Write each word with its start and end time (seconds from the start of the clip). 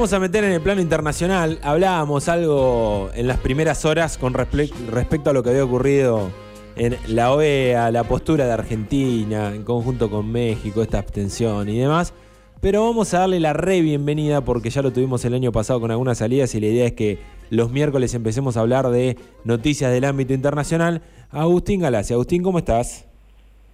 vamos 0.00 0.14
a 0.14 0.18
meter 0.18 0.44
en 0.44 0.52
el 0.52 0.62
plano 0.62 0.80
internacional. 0.80 1.58
Hablábamos 1.62 2.30
algo 2.30 3.10
en 3.14 3.26
las 3.26 3.36
primeras 3.36 3.84
horas 3.84 4.16
con 4.16 4.32
respecto 4.32 5.28
a 5.28 5.34
lo 5.34 5.42
que 5.42 5.50
había 5.50 5.62
ocurrido 5.62 6.30
en 6.74 6.96
la 7.06 7.30
OEA, 7.34 7.90
la 7.90 8.04
postura 8.04 8.46
de 8.46 8.52
Argentina 8.52 9.54
en 9.54 9.62
conjunto 9.62 10.08
con 10.08 10.32
México, 10.32 10.80
esta 10.80 10.98
abstención 10.98 11.68
y 11.68 11.76
demás. 11.76 12.14
Pero 12.62 12.82
vamos 12.82 13.12
a 13.12 13.18
darle 13.18 13.40
la 13.40 13.52
re 13.52 13.82
bienvenida 13.82 14.40
porque 14.40 14.70
ya 14.70 14.80
lo 14.80 14.90
tuvimos 14.90 15.22
el 15.26 15.34
año 15.34 15.52
pasado 15.52 15.82
con 15.82 15.90
algunas 15.90 16.16
salidas 16.16 16.54
y 16.54 16.60
la 16.60 16.68
idea 16.68 16.86
es 16.86 16.92
que 16.92 17.18
los 17.50 17.70
miércoles 17.70 18.14
empecemos 18.14 18.56
a 18.56 18.60
hablar 18.60 18.88
de 18.88 19.18
noticias 19.44 19.92
del 19.92 20.06
ámbito 20.06 20.32
internacional. 20.32 21.02
Agustín 21.28 21.82
Galacia. 21.82 22.14
Agustín, 22.14 22.42
¿cómo 22.42 22.56
estás? 22.56 23.06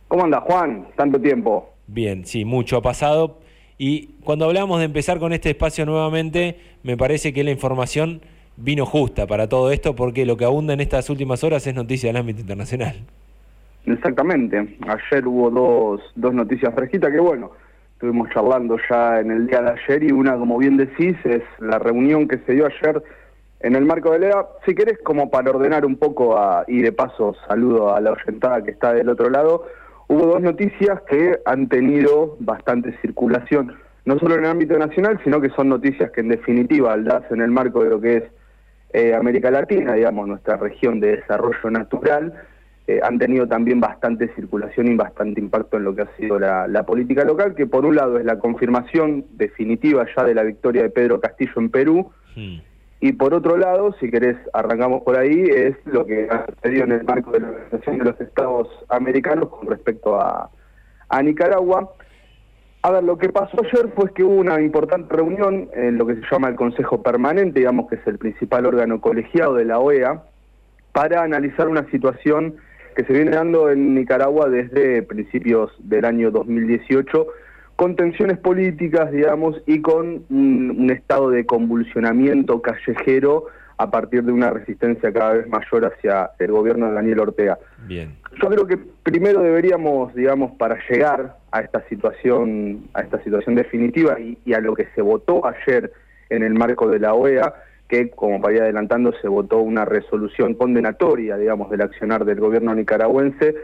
¿Cómo 0.08 0.24
anda 0.24 0.40
Juan? 0.40 0.88
Tanto 0.96 1.20
tiempo. 1.20 1.70
Bien, 1.86 2.26
sí, 2.26 2.44
mucho 2.44 2.78
ha 2.78 2.82
pasado. 2.82 3.38
Y 3.78 4.08
cuando 4.24 4.46
hablamos 4.46 4.78
de 4.78 4.86
empezar 4.86 5.18
con 5.18 5.32
este 5.32 5.50
espacio 5.50 5.84
nuevamente, 5.84 6.58
me 6.82 6.96
parece 6.96 7.32
que 7.32 7.44
la 7.44 7.50
información 7.50 8.20
vino 8.56 8.86
justa 8.86 9.26
para 9.26 9.48
todo 9.48 9.70
esto 9.70 9.94
porque 9.94 10.24
lo 10.24 10.36
que 10.36 10.46
abunda 10.46 10.72
en 10.72 10.80
estas 10.80 11.10
últimas 11.10 11.44
horas 11.44 11.66
es 11.66 11.74
noticia 11.74 12.08
del 12.08 12.16
ámbito 12.16 12.40
internacional. 12.40 12.96
Exactamente. 13.84 14.78
Ayer 14.80 15.26
hubo 15.26 15.50
dos, 15.50 16.00
dos 16.14 16.34
noticias 16.34 16.74
fresquitas 16.74 17.12
que 17.12 17.20
bueno, 17.20 17.52
estuvimos 17.92 18.28
charlando 18.30 18.78
ya 18.90 19.20
en 19.20 19.30
el 19.30 19.46
día 19.46 19.62
de 19.62 19.70
ayer 19.70 20.04
y 20.04 20.12
una, 20.12 20.36
como 20.36 20.58
bien 20.58 20.76
decís, 20.76 21.16
es 21.24 21.42
la 21.60 21.78
reunión 21.78 22.26
que 22.26 22.38
se 22.38 22.52
dio 22.52 22.66
ayer 22.66 23.02
en 23.60 23.74
el 23.74 23.84
marco 23.84 24.12
de 24.12 24.18
la 24.20 24.46
Si 24.64 24.74
querés, 24.74 24.98
como 25.02 25.30
para 25.30 25.50
ordenar 25.50 25.84
un 25.86 25.96
poco, 25.96 26.38
y 26.66 26.82
de 26.82 26.92
paso 26.92 27.34
saludo 27.48 27.94
a 27.94 28.00
la 28.00 28.12
oyentada 28.12 28.62
que 28.62 28.70
está 28.70 28.92
del 28.92 29.08
otro 29.08 29.30
lado, 29.30 29.66
hubo 30.08 30.26
dos 30.26 30.42
noticias 30.42 31.00
que 31.08 31.38
han 31.44 31.68
tenido 31.68 32.36
bastante 32.40 32.96
circulación, 33.00 33.74
no 34.04 34.18
solo 34.18 34.34
en 34.36 34.44
el 34.44 34.50
ámbito 34.50 34.78
nacional, 34.78 35.20
sino 35.24 35.40
que 35.40 35.50
son 35.50 35.68
noticias 35.68 36.10
que 36.10 36.20
en 36.20 36.28
definitiva, 36.28 36.92
al 36.92 37.04
darse 37.04 37.34
en 37.34 37.40
el 37.40 37.50
marco 37.50 37.82
de 37.82 37.90
lo 37.90 38.00
que 38.00 38.16
es 38.18 38.24
eh, 38.92 39.14
América 39.14 39.50
Latina, 39.50 39.94
digamos, 39.94 40.28
nuestra 40.28 40.56
región 40.56 41.00
de 41.00 41.16
desarrollo 41.16 41.70
natural, 41.70 42.32
eh, 42.86 43.00
han 43.02 43.18
tenido 43.18 43.48
también 43.48 43.80
bastante 43.80 44.32
circulación 44.34 44.86
y 44.86 44.94
bastante 44.94 45.40
impacto 45.40 45.76
en 45.76 45.82
lo 45.82 45.94
que 45.94 46.02
ha 46.02 46.16
sido 46.16 46.38
la, 46.38 46.84
política 46.86 47.24
local, 47.24 47.56
que 47.56 47.66
por 47.66 47.84
un 47.84 47.96
lado 47.96 48.18
es 48.18 48.24
la 48.24 48.38
confirmación 48.38 49.26
definitiva 49.32 50.06
ya 50.16 50.22
de 50.22 50.34
la 50.34 50.44
victoria 50.44 50.82
de 50.82 50.90
Pedro 50.90 51.20
Castillo 51.20 51.54
en 51.56 51.70
Perú, 51.70 52.12
y 53.00 53.12
por 53.12 53.34
otro 53.34 53.56
lado, 53.56 53.94
si 54.00 54.10
querés, 54.10 54.36
arrancamos 54.54 55.02
por 55.02 55.16
ahí, 55.18 55.44
es 55.44 55.76
lo 55.84 56.06
que 56.06 56.28
ha 56.30 56.46
sucedido 56.46 56.84
en 56.84 56.92
el 56.92 57.04
marco 57.04 57.30
de 57.30 57.40
la 57.40 57.48
Organización 57.48 57.98
de 57.98 58.04
los 58.04 58.20
Estados 58.20 58.68
Americanos 58.88 59.50
con 59.50 59.68
respecto 59.68 60.18
a, 60.18 60.50
Nicaragua. 61.22 61.92
A 62.82 62.90
ver, 62.90 63.04
lo 63.04 63.16
que 63.18 63.28
pasó 63.28 63.56
ayer 63.62 63.92
fue 63.94 64.12
que 64.12 64.24
hubo 64.24 64.34
una 64.34 64.60
importante 64.60 65.14
reunión 65.14 65.68
en 65.74 65.98
lo 65.98 66.06
que 66.06 66.16
se 66.16 66.22
llama 66.30 66.48
el 66.48 66.56
Consejo 66.56 67.02
Permanente, 67.02 67.60
digamos 67.60 67.88
que 67.88 67.96
es 67.96 68.06
el 68.06 68.18
principal 68.18 68.66
órgano 68.66 69.00
colegiado 69.00 69.54
de 69.54 69.66
la 69.66 69.78
OEA, 69.78 70.24
para 70.92 71.22
analizar 71.22 71.68
una 71.68 71.88
situación 71.90 72.56
que 72.96 73.04
se 73.04 73.12
viene 73.12 73.30
dando 73.30 73.70
en 73.70 73.94
Nicaragua 73.94 74.48
desde 74.48 75.02
principios 75.02 75.70
del 75.78 76.06
año 76.06 76.30
2018, 76.30 77.26
con 77.76 77.94
tensiones 77.94 78.38
políticas, 78.38 79.12
digamos, 79.12 79.60
y 79.66 79.82
con 79.82 80.24
un, 80.30 80.90
estado 80.90 81.30
de 81.30 81.44
convulsionamiento 81.44 82.62
callejero 82.62 83.44
a 83.76 83.90
partir 83.90 84.24
de 84.24 84.32
una 84.32 84.48
resistencia 84.50 85.12
cada 85.12 85.34
vez 85.34 85.48
mayor 85.48 85.84
hacia 85.84 86.30
el 86.38 86.50
gobierno 86.50 86.88
de 86.88 86.94
Daniel 86.94 87.20
Ortega. 87.20 87.58
Bien. 87.86 88.16
Yo 88.42 88.48
creo 88.48 88.66
que 88.66 88.78
primero 89.02 89.42
deberíamos, 89.42 90.14
digamos, 90.14 90.52
para 90.52 90.78
llegar 90.88 91.36
a 91.52 91.60
esta 91.60 91.86
situación, 91.88 92.88
a 92.94 93.02
esta 93.02 93.22
situación 93.22 93.54
definitiva 93.54 94.18
y, 94.18 94.38
y 94.46 94.54
a 94.54 94.60
lo 94.60 94.74
que 94.74 94.88
se 94.94 95.02
votó 95.02 95.42
ayer 95.46 95.92
en 96.30 96.42
el 96.42 96.54
marco 96.54 96.88
de 96.88 96.98
la 96.98 97.12
OEA, 97.12 97.54
que, 97.88 98.10
como 98.10 98.40
para 98.40 98.54
ir 98.54 98.62
adelantando, 98.62 99.12
se 99.20 99.28
votó 99.28 99.58
una 99.58 99.84
resolución 99.84 100.54
condenatoria, 100.54 101.36
digamos, 101.36 101.70
del 101.70 101.82
accionar 101.82 102.24
del 102.24 102.40
gobierno 102.40 102.74
nicaragüense. 102.74 103.54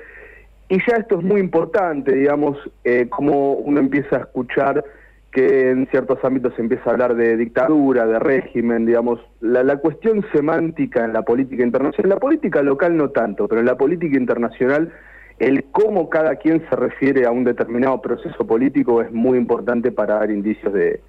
Y 0.72 0.78
ya 0.88 0.96
esto 0.96 1.18
es 1.18 1.22
muy 1.22 1.38
importante, 1.38 2.14
digamos, 2.14 2.56
eh, 2.82 3.06
como 3.10 3.52
uno 3.52 3.78
empieza 3.78 4.16
a 4.16 4.20
escuchar 4.20 4.82
que 5.30 5.68
en 5.68 5.86
ciertos 5.88 6.24
ámbitos 6.24 6.54
se 6.54 6.62
empieza 6.62 6.84
a 6.86 6.92
hablar 6.94 7.14
de 7.14 7.36
dictadura, 7.36 8.06
de 8.06 8.18
régimen, 8.18 8.86
digamos, 8.86 9.20
la, 9.42 9.62
la 9.64 9.76
cuestión 9.76 10.24
semántica 10.32 11.04
en 11.04 11.12
la 11.12 11.20
política 11.20 11.62
internacional, 11.62 12.06
en 12.06 12.14
la 12.16 12.20
política 12.20 12.62
local 12.62 12.96
no 12.96 13.10
tanto, 13.10 13.48
pero 13.48 13.60
en 13.60 13.66
la 13.66 13.76
política 13.76 14.16
internacional 14.16 14.90
el 15.38 15.64
cómo 15.72 16.08
cada 16.08 16.36
quien 16.36 16.66
se 16.70 16.74
refiere 16.74 17.26
a 17.26 17.32
un 17.32 17.44
determinado 17.44 18.00
proceso 18.00 18.46
político 18.46 19.02
es 19.02 19.12
muy 19.12 19.36
importante 19.36 19.92
para 19.92 20.20
dar 20.20 20.30
indicios 20.30 20.72
de, 20.72 21.02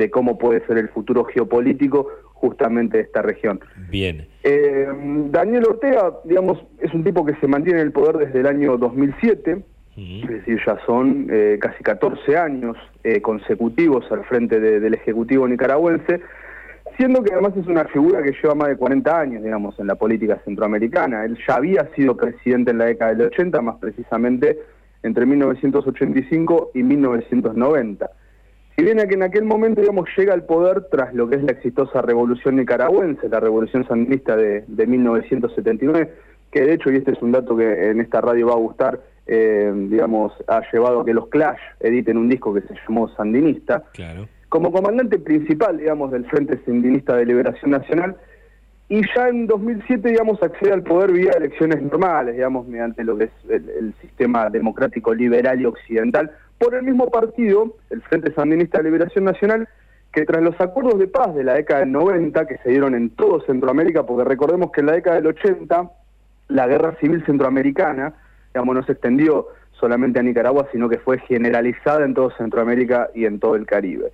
de 0.00 0.10
cómo 0.10 0.38
puede 0.38 0.66
ser 0.66 0.78
el 0.78 0.88
futuro 0.88 1.24
geopolítico 1.24 2.08
justamente 2.32 2.96
de 2.96 3.02
esta 3.02 3.20
región. 3.20 3.60
Bien. 3.90 4.26
Eh, 4.42 4.88
Daniel 5.30 5.64
Ortega, 5.68 6.14
digamos, 6.24 6.58
es 6.78 6.92
un 6.94 7.04
tipo 7.04 7.24
que 7.26 7.34
se 7.36 7.46
mantiene 7.46 7.80
en 7.80 7.86
el 7.86 7.92
poder 7.92 8.16
desde 8.16 8.40
el 8.40 8.46
año 8.46 8.78
2007, 8.78 9.62
es 9.96 10.28
decir, 10.28 10.58
ya 10.64 10.78
son 10.86 11.26
eh, 11.30 11.58
casi 11.60 11.84
14 11.84 12.38
años 12.38 12.78
eh, 13.04 13.20
consecutivos 13.20 14.10
al 14.10 14.24
frente 14.24 14.58
del 14.58 14.94
Ejecutivo 14.94 15.46
nicaragüense, 15.46 16.22
siendo 16.96 17.22
que 17.22 17.34
además 17.34 17.52
es 17.58 17.66
una 17.66 17.84
figura 17.84 18.22
que 18.22 18.32
lleva 18.32 18.54
más 18.54 18.68
de 18.68 18.76
40 18.78 19.20
años, 19.20 19.42
digamos, 19.42 19.78
en 19.78 19.86
la 19.86 19.96
política 19.96 20.40
centroamericana. 20.46 21.26
Él 21.26 21.36
ya 21.46 21.56
había 21.56 21.86
sido 21.94 22.16
presidente 22.16 22.70
en 22.70 22.78
la 22.78 22.86
década 22.86 23.12
del 23.12 23.26
80, 23.26 23.60
más 23.60 23.76
precisamente 23.76 24.58
entre 25.02 25.26
1985 25.26 26.70
y 26.74 26.82
1990. 26.82 28.10
Si 28.80 28.86
bien 28.86 28.96
que 29.06 29.14
en 29.14 29.22
aquel 29.22 29.44
momento, 29.44 29.82
digamos, 29.82 30.08
llega 30.16 30.32
al 30.32 30.44
poder 30.44 30.86
tras 30.90 31.12
lo 31.12 31.28
que 31.28 31.36
es 31.36 31.42
la 31.42 31.52
exitosa 31.52 32.00
revolución 32.00 32.56
nicaragüense, 32.56 33.28
la 33.28 33.38
revolución 33.38 33.86
sandinista 33.86 34.34
de, 34.36 34.64
1979, 34.66 36.10
que 36.50 36.62
de 36.62 36.72
hecho, 36.72 36.90
y 36.90 36.96
este 36.96 37.12
es 37.12 37.20
un 37.20 37.30
dato 37.30 37.54
que 37.54 37.90
en 37.90 38.00
esta 38.00 38.22
radio 38.22 38.46
va 38.46 38.54
a 38.54 38.56
gustar, 38.56 38.98
eh, 39.26 39.70
digamos, 39.90 40.32
ha 40.48 40.62
llevado 40.72 41.00
a 41.00 41.04
que 41.04 41.12
los 41.12 41.28
Clash 41.28 41.58
editen 41.78 42.16
un 42.16 42.30
disco 42.30 42.54
que 42.54 42.62
se 42.62 42.74
llamó 42.88 43.10
Sandinista. 43.10 43.84
Claro. 43.92 44.26
Como 44.48 44.72
comandante 44.72 45.18
principal, 45.18 45.76
digamos, 45.76 46.10
del 46.10 46.24
Frente 46.24 46.58
Sandinista 46.64 47.14
de 47.16 47.26
Liberación 47.26 47.72
Nacional, 47.72 48.16
y 48.88 49.02
ya 49.14 49.28
en 49.28 49.46
2007, 49.46 50.08
digamos, 50.08 50.42
accede 50.42 50.72
al 50.72 50.84
poder 50.84 51.12
vía 51.12 51.32
elecciones 51.36 51.82
normales, 51.82 52.34
digamos, 52.34 52.66
mediante 52.66 53.04
lo 53.04 53.18
que 53.18 53.24
es 53.24 53.30
el 53.50 53.92
sistema 54.00 54.48
democrático 54.48 55.12
liberal 55.12 55.60
y 55.60 55.66
occidental, 55.66 56.30
por 56.60 56.74
el 56.74 56.82
mismo 56.82 57.10
partido, 57.10 57.74
el 57.88 58.02
Frente 58.02 58.34
Sandinista 58.34 58.78
de 58.78 58.84
Liberación 58.84 59.24
Nacional, 59.24 59.66
que 60.12 60.26
tras 60.26 60.42
los 60.42 60.60
acuerdos 60.60 60.98
de 60.98 61.08
paz 61.08 61.34
de 61.34 61.42
la 61.42 61.54
década 61.54 61.80
del 61.80 61.92
90, 61.92 62.46
que 62.46 62.58
se 62.58 62.68
dieron 62.68 62.94
en 62.94 63.08
todo 63.10 63.40
Centroamérica, 63.46 64.04
porque 64.04 64.28
recordemos 64.28 64.70
que 64.70 64.80
en 64.80 64.86
la 64.86 64.92
década 64.92 65.16
del 65.16 65.28
80, 65.28 65.90
la 66.48 66.66
guerra 66.66 66.96
civil 67.00 67.24
centroamericana, 67.24 68.12
digamos, 68.52 68.74
no 68.74 68.84
se 68.84 68.92
extendió 68.92 69.46
solamente 69.72 70.20
a 70.20 70.22
Nicaragua, 70.22 70.68
sino 70.70 70.90
que 70.90 70.98
fue 70.98 71.18
generalizada 71.20 72.04
en 72.04 72.12
todo 72.12 72.30
Centroamérica 72.36 73.08
y 73.14 73.24
en 73.24 73.40
todo 73.40 73.56
el 73.56 73.64
Caribe. 73.64 74.12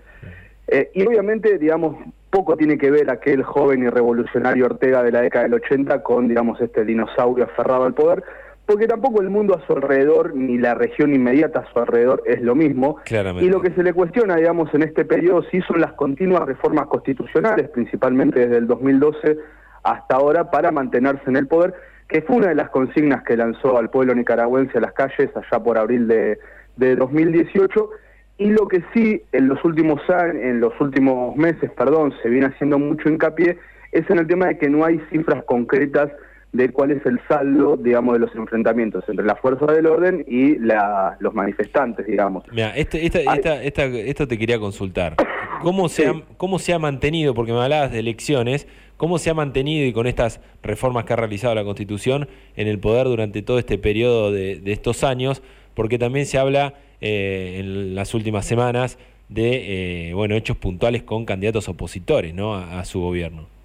Eh, 0.69 0.91
y 0.95 1.05
obviamente, 1.05 1.59
digamos, 1.59 1.97
poco 2.31 2.57
tiene 2.57 2.79
que 2.79 2.93
ver 2.93 3.11
aquel 3.11 3.43
joven 3.43 3.83
y 3.83 3.89
revolucionario 3.89 4.67
Ortega 4.67 5.03
de 5.03 5.11
la 5.11 5.23
década 5.23 5.45
del 5.45 5.55
80 5.55 6.05
con, 6.05 6.29
digamos, 6.29 6.61
este 6.61 6.85
dinosaurio 6.85 7.45
aferrado 7.45 7.85
al 7.85 7.95
poder, 7.95 8.23
porque 8.67 8.89
tampoco 8.89 9.23
el 9.23 9.31
mundo 9.31 9.57
a 9.57 9.65
su 9.67 9.73
alrededor, 9.73 10.35
ni 10.35 10.59
la 10.59 10.75
región 10.75 11.15
inmediata 11.15 11.61
a 11.61 11.73
su 11.73 11.79
alrededor 11.79 12.23
es 12.27 12.43
lo 12.43 12.57
mismo. 12.57 12.99
Y 13.41 13.49
lo 13.49 13.61
que 13.61 13.71
se 13.71 13.83
le 13.85 13.93
cuestiona, 13.93 14.37
digamos, 14.37 14.75
en 14.75 14.83
este 14.83 15.05
periodo 15.05 15.45
sí 15.51 15.61
son 15.63 15.81
las 15.81 15.93
continuas 15.93 16.43
reformas 16.47 16.87
constitucionales, 16.89 17.69
principalmente 17.69 18.41
desde 18.41 18.59
el 18.59 18.67
2012 18.67 19.39
hasta 19.85 20.17
ahora, 20.17 20.51
para 20.51 20.73
mantenerse 20.73 21.23
en 21.31 21.37
el 21.37 21.47
poder, 21.47 21.75
que 22.09 22.23
fue 22.23 22.37
una 22.37 22.49
de 22.49 22.57
las 22.57 22.71
consignas 22.71 23.23
que 23.23 23.37
lanzó 23.37 23.79
al 23.79 23.89
pueblo 23.89 24.17
nicaragüense 24.17 24.79
a 24.79 24.81
las 24.81 24.93
calles 24.95 25.31
allá 25.37 25.63
por 25.63 25.79
abril 25.79 26.09
de, 26.09 26.39
de 26.77 26.97
2018. 26.97 27.91
Y 28.39 28.51
lo 28.51 28.67
que 28.67 28.83
sí 28.93 29.23
en 29.31 29.47
los 29.47 29.65
últimos 29.65 30.01
años, 30.11 30.37
en 30.43 30.61
los 30.61 30.79
últimos 30.81 31.37
meses, 31.37 31.71
perdón, 31.71 32.13
se 32.21 32.29
viene 32.29 32.47
haciendo 32.47 32.81
mucho 32.81 33.09
hincapié 33.09 33.59
es 33.93 34.11
en 34.11 34.19
el 34.19 34.27
tema 34.27 34.47
de 34.47 34.59
que 34.59 34.69
no 34.69 34.85
hay 34.85 35.01
cifras 35.11 35.45
concretas 35.45 36.11
de 36.57 36.71
cuál 36.71 36.91
es 36.91 37.05
el 37.07 37.21
saldo, 37.29 37.77
digamos, 37.77 38.15
de 38.15 38.21
los 38.21 38.35
enfrentamientos 38.35 39.05
entre 39.09 39.25
la 39.25 39.37
fuerza 39.37 39.67
del 39.67 39.87
orden 39.87 40.25
y 40.27 40.59
la, 40.59 41.17
los 41.21 41.35
manifestantes, 41.35 42.07
digamos. 42.07 42.45
Mira, 42.51 42.71
este, 42.77 43.05
esta, 43.05 43.63
esta, 43.63 43.85
esto 43.85 44.27
te 44.27 44.39
quería 44.39 44.59
consultar. 44.59 45.17
¿Cómo 45.63 45.89
se, 45.89 46.07
ha, 46.07 46.15
¿Cómo 46.37 46.59
se 46.59 46.73
ha 46.73 46.79
mantenido, 46.79 47.35
porque 47.35 47.53
me 47.53 47.61
hablabas 47.61 47.93
de 47.93 47.99
elecciones, 47.99 48.67
cómo 48.97 49.19
se 49.19 49.31
ha 49.31 49.35
mantenido 49.35 49.87
y 49.87 49.93
con 49.93 50.07
estas 50.07 50.41
reformas 50.63 51.05
que 51.05 51.13
ha 51.13 51.17
realizado 51.17 51.55
la 51.55 51.65
Constitución 51.65 52.29
en 52.57 52.69
el 52.69 52.79
poder 52.79 53.07
durante 53.07 53.43
todo 53.43 53.59
este 53.59 53.79
periodo 53.79 54.33
de, 54.33 54.61
estos 54.67 55.05
años? 55.05 55.43
Porque 55.75 55.99
también 55.99 56.27
se 56.27 56.39
habla 56.39 56.75
eh, 57.01 57.57
en 57.61 57.95
las 57.95 58.15
últimas 58.15 58.47
semanas 58.47 58.99
de 59.29 60.09
eh, 60.09 60.15
bueno 60.15 60.37
hechos 60.37 60.57
puntuales 60.57 61.03
con 61.03 61.25
candidatos 61.25 61.69
opositores 61.69 62.33
¿no? 62.33 62.55
a 62.55 62.85
su 62.85 63.01
gobierno. 63.01 63.56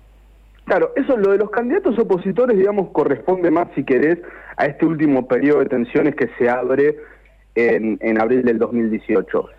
Claro, 0.71 0.93
eso 0.95 1.17
lo 1.17 1.33
de 1.33 1.37
los 1.37 1.49
candidatos 1.49 1.99
opositores, 1.99 2.57
digamos, 2.57 2.91
corresponde 2.91 3.51
más, 3.51 3.67
si 3.75 3.83
querés, 3.83 4.19
a 4.55 4.67
este 4.67 4.85
último 4.85 5.27
periodo 5.27 5.59
de 5.59 5.65
tensiones 5.65 6.15
que 6.15 6.29
se 6.37 6.49
abre 6.49 6.95
en, 7.55 8.21
abril 8.21 8.41
del 8.43 8.57
2018. 8.57 9.49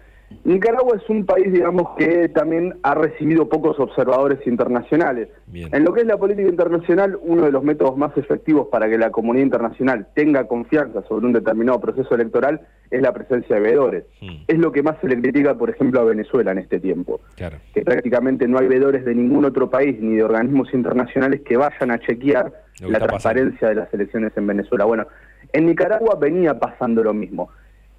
Nicaragua 0.45 0.97
es 0.97 1.09
un 1.09 1.25
país, 1.25 1.53
digamos, 1.53 1.97
que 1.97 2.29
también 2.29 2.75
ha 2.83 2.95
recibido 2.95 3.49
pocos 3.49 3.79
observadores 3.79 4.47
internacionales. 4.47 5.29
En 5.53 5.85
lo 5.85 5.93
que 5.93 6.01
es 6.01 6.07
la 6.07 6.17
política 6.17 6.49
internacional, 6.49 7.19
uno 7.23 7.45
de 7.45 7.53
los 7.53 7.63
métodos 7.63 7.97
más 7.97 8.17
efectivos 8.17 8.69
para 8.69 8.89
que 8.89 8.99
la 8.99 9.11
comunidad 9.11 9.45
internacional 9.45 10.07
tenga 10.15 10.47
confianza 10.47 11.03
sobre 11.03 11.27
un 11.27 11.33
determinado 11.33 11.81
proceso 11.81 12.15
electoral 12.15 12.61
es 12.91 13.01
la 13.01 13.13
presencia 13.13 13.57
de 13.57 13.63
veedores. 13.63 14.05
Hmm. 14.21 14.45
Es 14.47 14.59
lo 14.59 14.73
que 14.73 14.83
más 14.83 14.97
se 15.01 15.09
le 15.09 15.21
critica, 15.21 15.57
por 15.57 15.71
ejemplo, 15.71 16.01
a 16.01 16.05
Venezuela 16.05 16.53
en 16.53 16.59
este 16.59 16.79
tiempo. 16.79 17.21
Que 17.37 17.83
prácticamente 17.83 18.47
no 18.47 18.59
hay 18.59 18.69
veedores 18.69 19.05
de 19.05 19.15
ningún 19.15 19.45
otro 19.45 19.71
país 19.71 19.99
ni 20.01 20.17
de 20.17 20.25
organismos 20.25 20.73
internacionales 20.75 21.41
que 21.41 21.57
vayan 21.57 21.91
a 21.91 21.99
chequear 21.99 22.53
la 22.81 22.99
transparencia 22.99 23.69
de 23.69 23.75
las 23.77 23.93
elecciones 23.95 24.33
en 24.37 24.47
Venezuela. 24.47 24.85
Bueno, 24.85 25.07
en 25.53 25.67
Nicaragua 25.67 26.17
venía 26.21 26.59
pasando 26.59 27.03
lo 27.03 27.15
mismo. 27.15 27.51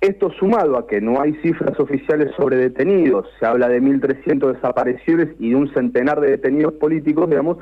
Esto 0.04 0.32
sumado 0.32 0.78
a 0.78 0.86
que 0.86 1.00
no 1.00 1.22
hay 1.22 1.34
cifras 1.36 1.80
oficiales 1.80 2.30
sobre 2.36 2.58
detenidos, 2.58 3.26
se 3.40 3.46
habla 3.46 3.70
de 3.70 3.82
1.300 3.82 4.52
desapariciones 4.52 5.30
y 5.40 5.52
de 5.52 5.56
un 5.56 5.74
centenar 5.74 6.20
de 6.20 6.32
detenidos 6.32 6.74
políticos, 6.74 7.30
digamos, 7.30 7.60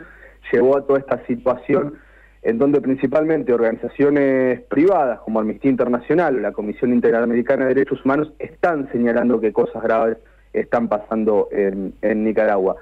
llevó 0.51 0.75
a 0.75 0.81
toda 0.81 0.97
esta 0.97 1.23
situación 1.27 1.99
en 2.41 2.57
donde 2.57 2.81
principalmente 2.81 3.53
organizaciones 3.53 4.61
privadas 4.61 5.19
como 5.19 5.39
Amnistía 5.39 5.69
Internacional 5.69 6.35
o 6.35 6.39
la 6.39 6.51
Comisión 6.51 6.91
Interamericana 6.93 7.67
de 7.67 7.75
Derechos 7.75 8.03
Humanos 8.03 8.33
están 8.39 8.91
señalando 8.91 9.39
que 9.39 9.53
cosas 9.53 9.83
graves 9.83 10.17
están 10.51 10.87
pasando 10.87 11.47
en, 11.51 11.93
Nicaragua. 12.23 12.75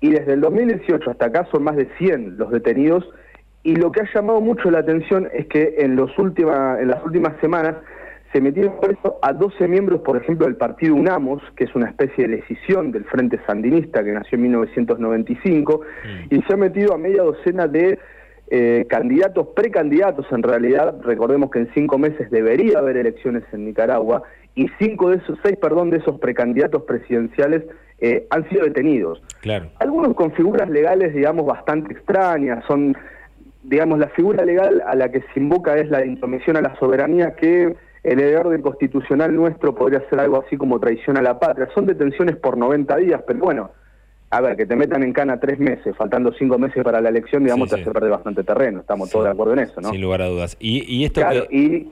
Y 0.00 0.12
desde 0.12 0.32
el 0.32 0.40
2018 0.40 1.10
hasta 1.10 1.26
acá 1.26 1.46
son 1.52 1.62
más 1.62 1.76
de 1.76 1.90
100 1.98 2.38
los 2.38 2.50
detenidos 2.50 3.06
y 3.64 3.76
lo 3.76 3.92
que 3.92 4.00
ha 4.00 4.08
llamado 4.14 4.40
mucho 4.40 4.70
la 4.70 4.78
atención 4.78 5.28
es 5.34 5.46
que 5.46 5.74
en, 5.76 5.94
los 5.94 6.18
última, 6.18 6.80
en 6.80 6.88
las 6.88 7.04
últimas 7.04 7.38
semanas 7.42 7.74
se 8.32 8.40
metieron 8.40 8.78
preso 8.80 9.18
a 9.22 9.32
12 9.32 9.68
miembros, 9.68 10.00
por 10.02 10.16
ejemplo, 10.16 10.46
del 10.46 10.56
partido 10.56 10.94
UNAMOS, 10.94 11.42
que 11.56 11.64
es 11.64 11.74
una 11.74 11.88
especie 11.88 12.28
de 12.28 12.36
decisión 12.36 12.92
del 12.92 13.04
Frente 13.04 13.40
Sandinista 13.46 14.04
que 14.04 14.12
nació 14.12 14.36
en 14.36 14.42
1995, 14.42 15.80
mm. 15.80 16.34
y 16.34 16.42
se 16.42 16.52
ha 16.52 16.56
metido 16.56 16.94
a 16.94 16.98
media 16.98 17.22
docena 17.22 17.66
de 17.66 17.98
eh, 18.50 18.86
candidatos, 18.88 19.48
precandidatos 19.54 20.26
en 20.30 20.42
realidad, 20.42 20.94
recordemos 21.02 21.50
que 21.50 21.60
en 21.60 21.70
cinco 21.74 21.98
meses 21.98 22.30
debería 22.30 22.78
haber 22.78 22.96
elecciones 22.96 23.44
en 23.52 23.64
Nicaragua, 23.64 24.22
y 24.54 24.68
cinco 24.78 25.10
de 25.10 25.18
esos, 25.18 25.38
seis, 25.42 25.56
perdón, 25.56 25.90
de 25.90 25.98
esos 25.98 26.18
precandidatos 26.18 26.82
presidenciales 26.82 27.62
eh, 28.00 28.26
han 28.30 28.48
sido 28.48 28.64
detenidos. 28.64 29.22
Claro. 29.40 29.70
Algunos 29.78 30.14
con 30.14 30.32
figuras 30.32 30.68
legales, 30.68 31.14
digamos, 31.14 31.46
bastante 31.46 31.92
extrañas, 31.92 32.64
son, 32.66 32.96
digamos, 33.62 33.98
la 33.98 34.08
figura 34.08 34.44
legal 34.44 34.82
a 34.86 34.94
la 34.94 35.10
que 35.10 35.20
se 35.20 35.40
invoca 35.40 35.76
es 35.76 35.88
la 35.90 36.04
intromisión 36.04 36.56
a 36.56 36.60
la 36.60 36.76
soberanía 36.78 37.36
que 37.36 37.76
el 38.12 38.36
orden 38.36 38.62
constitucional 38.62 39.34
nuestro 39.34 39.74
podría 39.74 40.00
ser 40.08 40.20
algo 40.20 40.42
así 40.44 40.56
como 40.56 40.78
traición 40.80 41.16
a 41.16 41.22
la 41.22 41.38
patria. 41.38 41.68
Son 41.74 41.86
detenciones 41.86 42.36
por 42.36 42.56
90 42.56 42.96
días, 42.96 43.22
pero 43.26 43.40
bueno, 43.40 43.70
a 44.30 44.40
ver, 44.40 44.56
que 44.56 44.66
te 44.66 44.76
metan 44.76 45.02
en 45.02 45.12
cana 45.12 45.40
tres 45.40 45.58
meses, 45.58 45.96
faltando 45.96 46.32
cinco 46.32 46.58
meses 46.58 46.84
para 46.84 47.00
la 47.00 47.08
elección, 47.08 47.44
digamos, 47.44 47.70
te 47.70 47.80
hace 47.80 47.90
perder 47.90 48.10
bastante 48.10 48.44
terreno. 48.44 48.80
Estamos 48.80 49.10
todos 49.10 49.24
de 49.24 49.30
acuerdo 49.30 49.54
en 49.54 49.60
eso, 49.60 49.80
¿no? 49.80 49.90
Sin 49.90 50.00
lugar 50.00 50.22
a 50.22 50.26
dudas. 50.26 50.56
Y, 50.60 50.84
y 50.84 51.04
esto 51.04 51.20
claro, 51.20 51.44
y, 51.50 51.88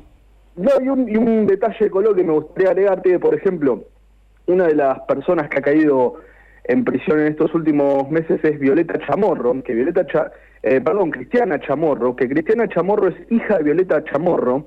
no, 0.56 0.70
y, 0.82 0.88
un, 0.88 1.08
y 1.08 1.16
un 1.16 1.46
detalle 1.46 1.84
de 1.84 1.90
color 1.90 2.14
que 2.14 2.24
me 2.24 2.32
gustaría 2.32 2.70
agregarte, 2.70 3.18
por 3.18 3.34
ejemplo, 3.34 3.84
una 4.46 4.66
de 4.66 4.74
las 4.74 5.00
personas 5.00 5.48
que 5.48 5.58
ha 5.58 5.62
caído 5.62 6.16
en 6.64 6.84
prisión 6.84 7.20
en 7.20 7.28
estos 7.28 7.54
últimos 7.54 8.10
meses 8.10 8.40
es 8.42 8.58
Violeta 8.58 8.98
Chamorro, 9.06 9.62
que 9.62 9.74
Violeta 9.74 10.06
eh, 10.62 10.80
perdón, 10.80 11.10
Cristiana 11.10 11.60
Chamorro, 11.60 12.16
que 12.16 12.28
Cristiana 12.28 12.68
Chamorro 12.68 13.08
es 13.08 13.14
hija 13.30 13.58
de 13.58 13.64
Violeta 13.64 14.02
Chamorro, 14.04 14.66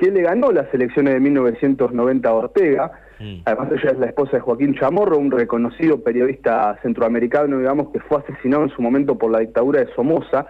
que 0.00 0.10
le 0.10 0.22
ganó 0.22 0.50
las 0.50 0.72
elecciones 0.72 1.12
de 1.12 1.20
1990 1.20 2.26
a 2.26 2.32
Ortega. 2.32 2.92
Mm. 3.18 3.42
Además 3.44 3.68
ella 3.70 3.90
es 3.90 3.98
la 3.98 4.06
esposa 4.06 4.32
de 4.38 4.40
Joaquín 4.40 4.74
Chamorro, 4.74 5.18
un 5.18 5.30
reconocido 5.30 6.02
periodista 6.02 6.78
centroamericano, 6.80 7.58
digamos, 7.58 7.90
que 7.90 8.00
fue 8.00 8.18
asesinado 8.18 8.62
en 8.62 8.70
su 8.70 8.80
momento 8.80 9.18
por 9.18 9.30
la 9.30 9.40
dictadura 9.40 9.80
de 9.80 9.92
Somoza. 9.94 10.46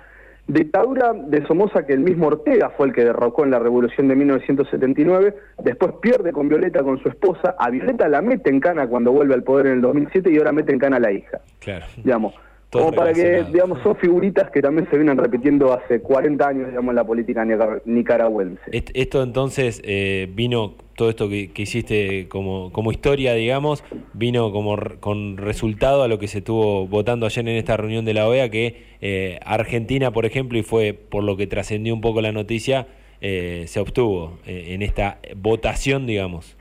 Dictadura 0.47 1.13
de 1.13 1.45
Somoza 1.47 1.85
que 1.85 1.95
el 1.95 2.01
mismo 2.01 2.29
Ortega 2.29 2.71
fue 2.71 2.87
el 2.87 2.93
que 2.93 3.05
derrocó 3.05 3.45
en 3.45 3.51
la 3.51 3.59
revolución 3.59 4.07
de 4.07 4.15
1979, 4.15 5.35
después 5.65 5.95
pierde 6.01 6.33
con 6.33 6.49
Violeta, 6.49 6.85
con 6.85 7.03
su 7.03 7.09
esposa, 7.09 7.57
a 7.59 7.71
Violeta 7.71 8.09
la 8.09 8.23
mete 8.23 8.51
en 8.51 8.61
cana 8.61 8.87
cuando 8.87 9.11
vuelve 9.11 9.35
al 9.35 9.43
poder 9.43 9.67
en 9.67 9.73
el 9.75 9.81
2007 9.81 10.31
y 10.31 10.39
ahora 10.39 10.53
mete 10.53 10.73
en 10.73 10.79
cana 10.79 10.99
a 10.99 11.01
la 11.01 11.11
hija. 11.11 11.41
Claro. 11.59 11.87
Digamos, 11.97 12.35
como 12.71 12.93
para 12.93 13.13
que, 13.13 13.45
digamos, 13.45 13.83
son 13.83 13.97
figuritas 13.97 14.51
que 14.51 14.63
también 14.63 14.89
se 14.91 14.97
vienen 14.97 15.19
repitiendo 15.19 15.73
hace 15.73 16.01
40 16.01 16.47
años, 16.47 16.69
digamos, 16.69 16.91
en 16.91 16.97
la 16.97 17.05
política 17.05 17.45
nicaragüense. 17.85 18.63
Esto 18.71 19.23
entonces 19.23 19.83
eh, 19.85 20.31
vino, 20.33 20.75
todo 20.95 21.11
esto 21.11 21.29
que, 21.29 21.51
hiciste 21.57 22.29
como, 22.29 22.71
como 22.73 22.93
historia, 22.93 23.35
digamos, 23.35 23.83
vino 24.13 24.53
como 24.53 24.77
con 25.01 25.37
resultado 25.37 26.05
a 26.05 26.09
lo 26.09 26.21
que 26.21 26.29
se 26.29 26.39
estuvo 26.39 26.87
votando 26.87 27.27
ayer 27.27 27.49
en 27.49 27.57
esta 27.57 27.77
reunión 27.77 28.05
de 28.05 28.15
la 28.15 28.29
OEA, 28.29 28.49
que 28.51 28.85
eh, 29.01 29.41
Argentina, 29.45 30.13
por 30.13 30.25
ejemplo, 30.25 30.57
y 30.57 30.63
fue 30.63 30.95
por 30.95 31.25
lo 31.25 31.37
que 31.37 31.49
trascendió 31.49 31.93
un 31.93 32.01
poco 32.01 32.21
la 32.21 32.31
noticia, 32.31 32.87
eh, 33.21 33.65
se 33.67 33.81
obtuvo 33.81 34.39
en 34.47 34.83
esta 34.83 35.19
votación, 35.37 36.07
digamos. 36.07 36.57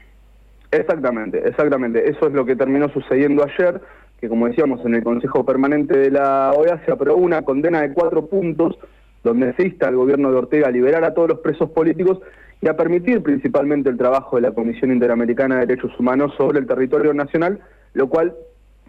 Exactamente, 0.72 1.48
exactamente. 1.48 2.10
Eso 2.10 2.28
es 2.28 2.34
lo 2.34 2.46
que 2.46 2.56
terminó 2.56 2.90
sucediendo 2.90 3.44
ayer 3.44 3.82
que 4.20 4.28
como 4.28 4.48
decíamos 4.48 4.86
en 4.86 4.96
el 4.96 5.04
Consejo 5.04 5.46
Permanente 5.46 5.98
de 5.98 6.12
la 6.12 6.52
OEA 6.52 6.82
se 6.86 6.92
aprobó 6.92 7.22
una 7.22 7.42
condena 7.44 7.82
de 7.82 7.94
cuatro 7.94 8.26
puntos 8.26 8.78
donde 9.24 9.54
se 9.54 9.64
insta 9.64 9.88
al 9.88 9.96
gobierno 9.96 10.32
de 10.32 10.38
Ortega 10.38 10.68
a 10.68 10.72
liberar 10.72 11.04
a 11.04 11.14
todos 11.14 11.30
los 11.30 11.40
presos 11.40 11.70
políticos 11.72 12.20
y 12.62 12.68
a 12.68 12.76
permitir 12.76 13.22
principalmente 13.22 13.90
el 13.90 13.98
trabajo 13.98 14.36
de 14.36 14.44
la 14.44 14.52
Comisión 14.52 14.92
Interamericana 14.92 15.56
de 15.56 15.68
Derechos 15.68 15.98
Humanos 15.98 16.34
sobre 16.38 16.60
el 16.60 16.68
territorio 16.68 17.14
nacional, 17.14 17.60
lo 17.94 18.08
cual, 18.08 18.36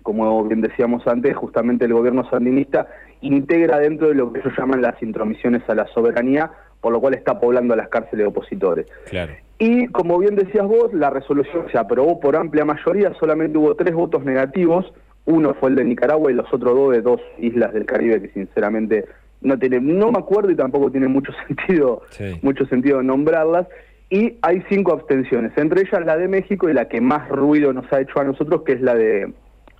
como 0.03 0.45
bien 0.45 0.61
decíamos 0.61 1.07
antes, 1.07 1.37
justamente 1.37 1.85
el 1.85 1.93
gobierno 1.93 2.29
sandinista 2.29 2.89
integra 3.21 3.79
dentro 3.79 4.09
de 4.09 4.15
lo 4.15 4.33
que 4.33 4.41
ellos 4.41 4.53
llaman 4.57 4.83
las 4.83 5.01
intromisiones 5.03 5.63
a 5.69 5.75
la 5.75 5.87
soberanía, 5.89 6.51
por 6.81 6.93
lo 6.93 7.01
cual 7.01 7.15
está 7.15 7.39
poblando 7.39 7.77
las 7.77 7.89
cárceles 7.89 8.25
de 8.25 8.27
opositores. 8.27 8.87
Claro. 9.09 9.33
Y 9.59 9.89
como 9.89 10.19
bien 10.19 10.37
decías 10.37 10.67
vos, 10.67 10.93
la 10.95 11.11
resolución 11.11 11.67
se 11.71 11.79
aprobó 11.79 12.19
por 12.19 12.35
amplia 12.35 12.65
mayoría, 12.65 13.13
solamente 13.21 13.59
hubo 13.59 13.75
tres 13.75 13.95
votos 13.95 14.25
negativos, 14.25 14.91
uno 15.31 15.55
fue 15.55 15.71
el 15.71 15.77
de 15.77 15.85
Nicaragua 15.85 16.31
y 16.31 16.35
los 16.35 16.53
otros 16.53 16.75
dos 16.75 16.93
de 16.93 17.03
dos 17.03 17.21
islas 17.39 17.73
del 17.73 17.87
Caribe 17.87 18.21
que 18.21 18.29
sinceramente 18.29 19.07
no 19.41 19.59
tiene, 19.59 19.81
no 19.81 20.13
me 20.13 20.19
acuerdo 20.19 20.51
y 20.51 20.57
tampoco 20.57 20.91
tiene 20.91 21.09
mucho 21.09 21.33
sentido, 21.47 22.03
mucho 22.43 22.67
sentido 22.67 23.03
nombrarlas. 23.03 23.67
Y 24.13 24.39
hay 24.43 24.65
cinco 24.69 24.93
abstenciones, 24.93 25.53
entre 25.57 25.83
ellas 25.83 26.05
la 26.05 26.17
de 26.17 26.27
México 26.27 26.69
y 26.69 26.75
la 26.75 26.89
que 26.89 27.01
más 27.01 27.29
ruido 27.29 27.73
nos 27.73 27.91
ha 27.93 28.01
hecho 28.01 28.19
a 28.19 28.25
nosotros, 28.25 28.63
que 28.63 28.73
es 28.73 28.81
la 28.81 28.95
de 28.97 29.33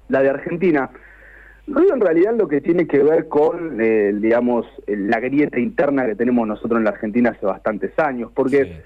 la 0.09 0.23
de 0.23 0.31
Argentina. 0.31 0.91
Ruido 1.67 1.95
en 1.95 2.01
realidad 2.01 2.35
lo 2.37 2.49
que 2.49 2.61
tiene 2.61 2.87
que 2.87 3.03
ver 3.03 3.29
con, 3.29 3.81
eh, 3.81 4.13
digamos, 4.15 4.67
la 4.87 5.19
grieta 5.21 5.59
interna 5.59 6.07
que 6.07 6.15
tenemos 6.15 6.47
nosotros 6.47 6.79
en 6.79 6.85
la 6.85 6.91
Argentina 6.91 7.31
hace 7.31 7.45
bastantes 7.45 7.97
años, 7.99 8.31
porque 8.35 8.83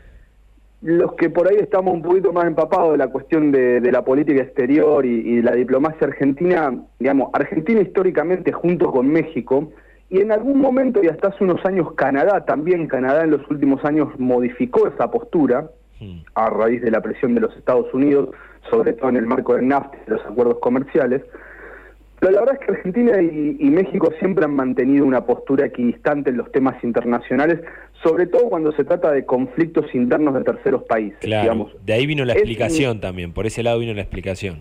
los 0.84 1.14
que 1.14 1.30
por 1.30 1.48
ahí 1.48 1.56
estamos 1.56 1.94
un 1.94 2.02
poquito 2.02 2.30
más 2.30 2.44
empapados 2.44 2.92
de 2.92 2.98
la 2.98 3.08
cuestión 3.08 3.50
de, 3.50 3.80
la 3.90 4.04
política 4.04 4.42
exterior 4.42 5.06
y, 5.06 5.40
la 5.40 5.52
diplomacia 5.52 6.06
argentina, 6.06 6.74
digamos, 6.98 7.30
Argentina 7.32 7.80
históricamente 7.80 8.52
junto 8.52 8.92
con 8.92 9.08
México, 9.08 9.72
y 10.10 10.20
en 10.20 10.30
algún 10.30 10.60
momento 10.60 11.02
y 11.02 11.08
hasta 11.08 11.28
hace 11.28 11.42
unos 11.42 11.64
años 11.64 11.94
Canadá, 11.94 12.44
también 12.44 12.86
Canadá 12.86 13.24
en 13.24 13.30
los 13.30 13.40
últimos 13.50 13.82
años 13.86 14.08
modificó 14.18 14.86
esa 14.86 15.10
postura 15.10 15.70
hmm. 16.00 16.18
a 16.34 16.50
raíz 16.50 16.82
de 16.82 16.90
la 16.90 17.00
presión 17.00 17.34
de 17.34 17.40
los 17.40 17.56
Estados 17.56 17.92
Unidos, 17.94 18.28
sobre 18.70 18.92
todo 18.92 19.08
en 19.08 19.16
el 19.16 19.26
marco 19.26 19.54
del 19.54 19.66
NAFTA 19.66 19.96
y 19.96 20.10
de 20.10 20.16
los 20.16 20.26
acuerdos 20.26 20.58
comerciales, 20.58 21.22
pero 22.24 22.36
la 22.36 22.40
verdad 22.40 22.58
es 22.58 22.66
que 22.66 22.72
Argentina 22.72 23.20
y, 23.20 23.68
México 23.68 24.10
siempre 24.18 24.46
han 24.46 24.54
mantenido 24.54 25.04
una 25.04 25.26
postura 25.26 25.66
equidistante 25.66 26.30
en 26.30 26.38
los 26.38 26.50
temas 26.52 26.82
internacionales, 26.82 27.60
sobre 28.02 28.26
todo 28.26 28.48
cuando 28.48 28.72
se 28.72 28.82
trata 28.82 29.12
de 29.12 29.26
conflictos 29.26 29.94
internos 29.94 30.32
de 30.32 30.42
terceros 30.42 30.84
países. 30.84 31.18
Claro, 31.20 31.68
de 31.84 31.92
ahí 31.92 32.06
vino 32.06 32.24
la 32.24 32.32
explicación 32.32 32.98
también, 32.98 33.34
por 33.34 33.44
ese 33.44 33.62
lado 33.62 33.78
vino 33.78 33.92
la 33.92 34.00
explicación. 34.00 34.60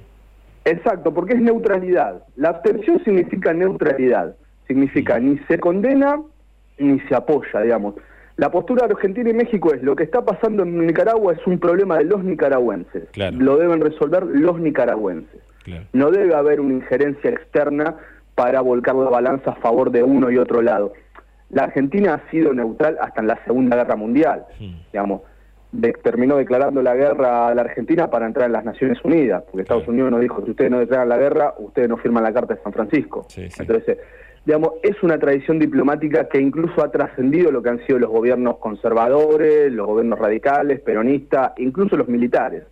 Exacto, 0.65 1.13
porque 1.13 1.35
es 1.35 1.41
neutralidad. 1.41 2.23
La 2.35 2.49
abstención 2.49 3.01
significa 3.05 3.53
neutralidad, 3.53 4.35
significa 4.67 5.17
ni 5.17 5.37
se 5.47 5.57
condena 5.57 6.21
ni 6.77 6.99
se 6.99 7.15
apoya, 7.15 7.61
digamos. 7.61 7.95
La 8.35 8.51
postura 8.51 8.87
de 8.87 8.93
Argentina 8.95 9.29
y 9.29 9.33
México 9.33 9.73
es 9.73 9.81
lo 9.83 9.95
que 9.95 10.03
está 10.03 10.25
pasando 10.25 10.63
en 10.63 10.85
Nicaragua 10.85 11.31
es 11.31 11.47
un 11.47 11.59
problema 11.59 11.97
de 11.99 12.03
los 12.03 12.25
nicaragüenses. 12.25 13.03
Lo 13.15 13.55
deben 13.55 13.79
resolver 13.79 14.23
los 14.25 14.59
nicaragüenses. 14.59 15.39
No 15.93 16.11
debe 16.11 16.35
haber 16.35 16.59
una 16.59 16.73
injerencia 16.73 17.29
externa 17.29 17.95
para 18.35 18.61
volcar 18.61 18.95
la 18.95 19.09
balanza 19.09 19.51
a 19.51 19.55
favor 19.55 19.91
de 19.91 20.03
uno 20.03 20.31
y 20.31 20.37
otro 20.37 20.61
lado. 20.61 20.93
La 21.49 21.63
Argentina 21.65 22.15
ha 22.15 22.31
sido 22.31 22.53
neutral 22.53 22.97
hasta 22.99 23.21
en 23.21 23.27
la 23.27 23.43
Segunda 23.45 23.75
Guerra 23.75 23.95
Mundial, 23.95 24.45
digamos. 24.91 25.21
terminó 26.03 26.37
declarando 26.37 26.81
la 26.81 26.95
guerra 26.95 27.47
a 27.47 27.55
la 27.55 27.61
Argentina 27.61 28.09
para 28.09 28.25
entrar 28.25 28.47
en 28.47 28.53
las 28.53 28.65
Naciones 28.65 28.97
Unidas, 29.03 29.43
porque 29.43 29.61
Estados 29.61 29.87
Unidos 29.87 30.11
nos 30.11 30.21
dijo, 30.21 30.43
si 30.43 30.51
ustedes 30.51 30.71
no 30.71 30.79
declaran 30.79 31.09
la 31.09 31.17
guerra, 31.17 31.53
ustedes 31.59 31.89
no 31.89 31.97
firman 31.97 32.23
la 32.23 32.33
Carta 32.33 32.55
de 32.55 32.61
San 32.61 32.73
Francisco. 32.73 33.27
Entonces, 33.35 33.99
digamos, 34.45 34.71
es 34.81 35.01
una 35.03 35.19
tradición 35.19 35.59
diplomática 35.59 36.27
que 36.27 36.39
incluso 36.39 36.83
ha 36.83 36.91
trascendido 36.91 37.51
lo 37.51 37.61
que 37.61 37.69
han 37.69 37.85
sido 37.85 37.99
los 37.99 38.09
gobiernos 38.09 38.57
conservadores, 38.57 39.71
los 39.71 39.85
gobiernos 39.85 40.17
radicales, 40.17 40.79
peronistas, 40.79 41.53
incluso 41.57 41.95
los 41.97 42.07
militares. 42.07 42.63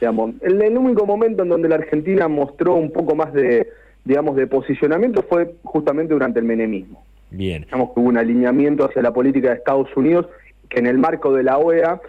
Digamos, 0.00 0.34
el, 0.42 0.60
el, 0.60 0.76
único 0.76 1.06
momento 1.06 1.42
en 1.42 1.48
donde 1.48 1.68
la 1.68 1.76
Argentina 1.76 2.28
mostró 2.28 2.74
un 2.74 2.90
poco 2.90 3.14
más 3.14 3.32
de, 3.32 3.68
digamos, 4.04 4.36
de 4.36 4.46
posicionamiento 4.46 5.22
fue 5.22 5.54
justamente 5.62 6.12
durante 6.12 6.38
el 6.38 6.44
menemismo. 6.44 7.04
Bien. 7.30 7.62
Digamos 7.62 7.92
que 7.92 8.00
hubo 8.00 8.08
un 8.08 8.18
alineamiento 8.18 8.84
hacia 8.84 9.02
la 9.02 9.12
política 9.12 9.48
de 9.50 9.56
Estados 9.56 9.88
Unidos 9.96 10.26
que 10.68 10.80
en 10.80 10.86
el 10.86 10.98
marco 10.98 11.32
de 11.32 11.42
la 11.42 11.58
OEA 11.58 12.00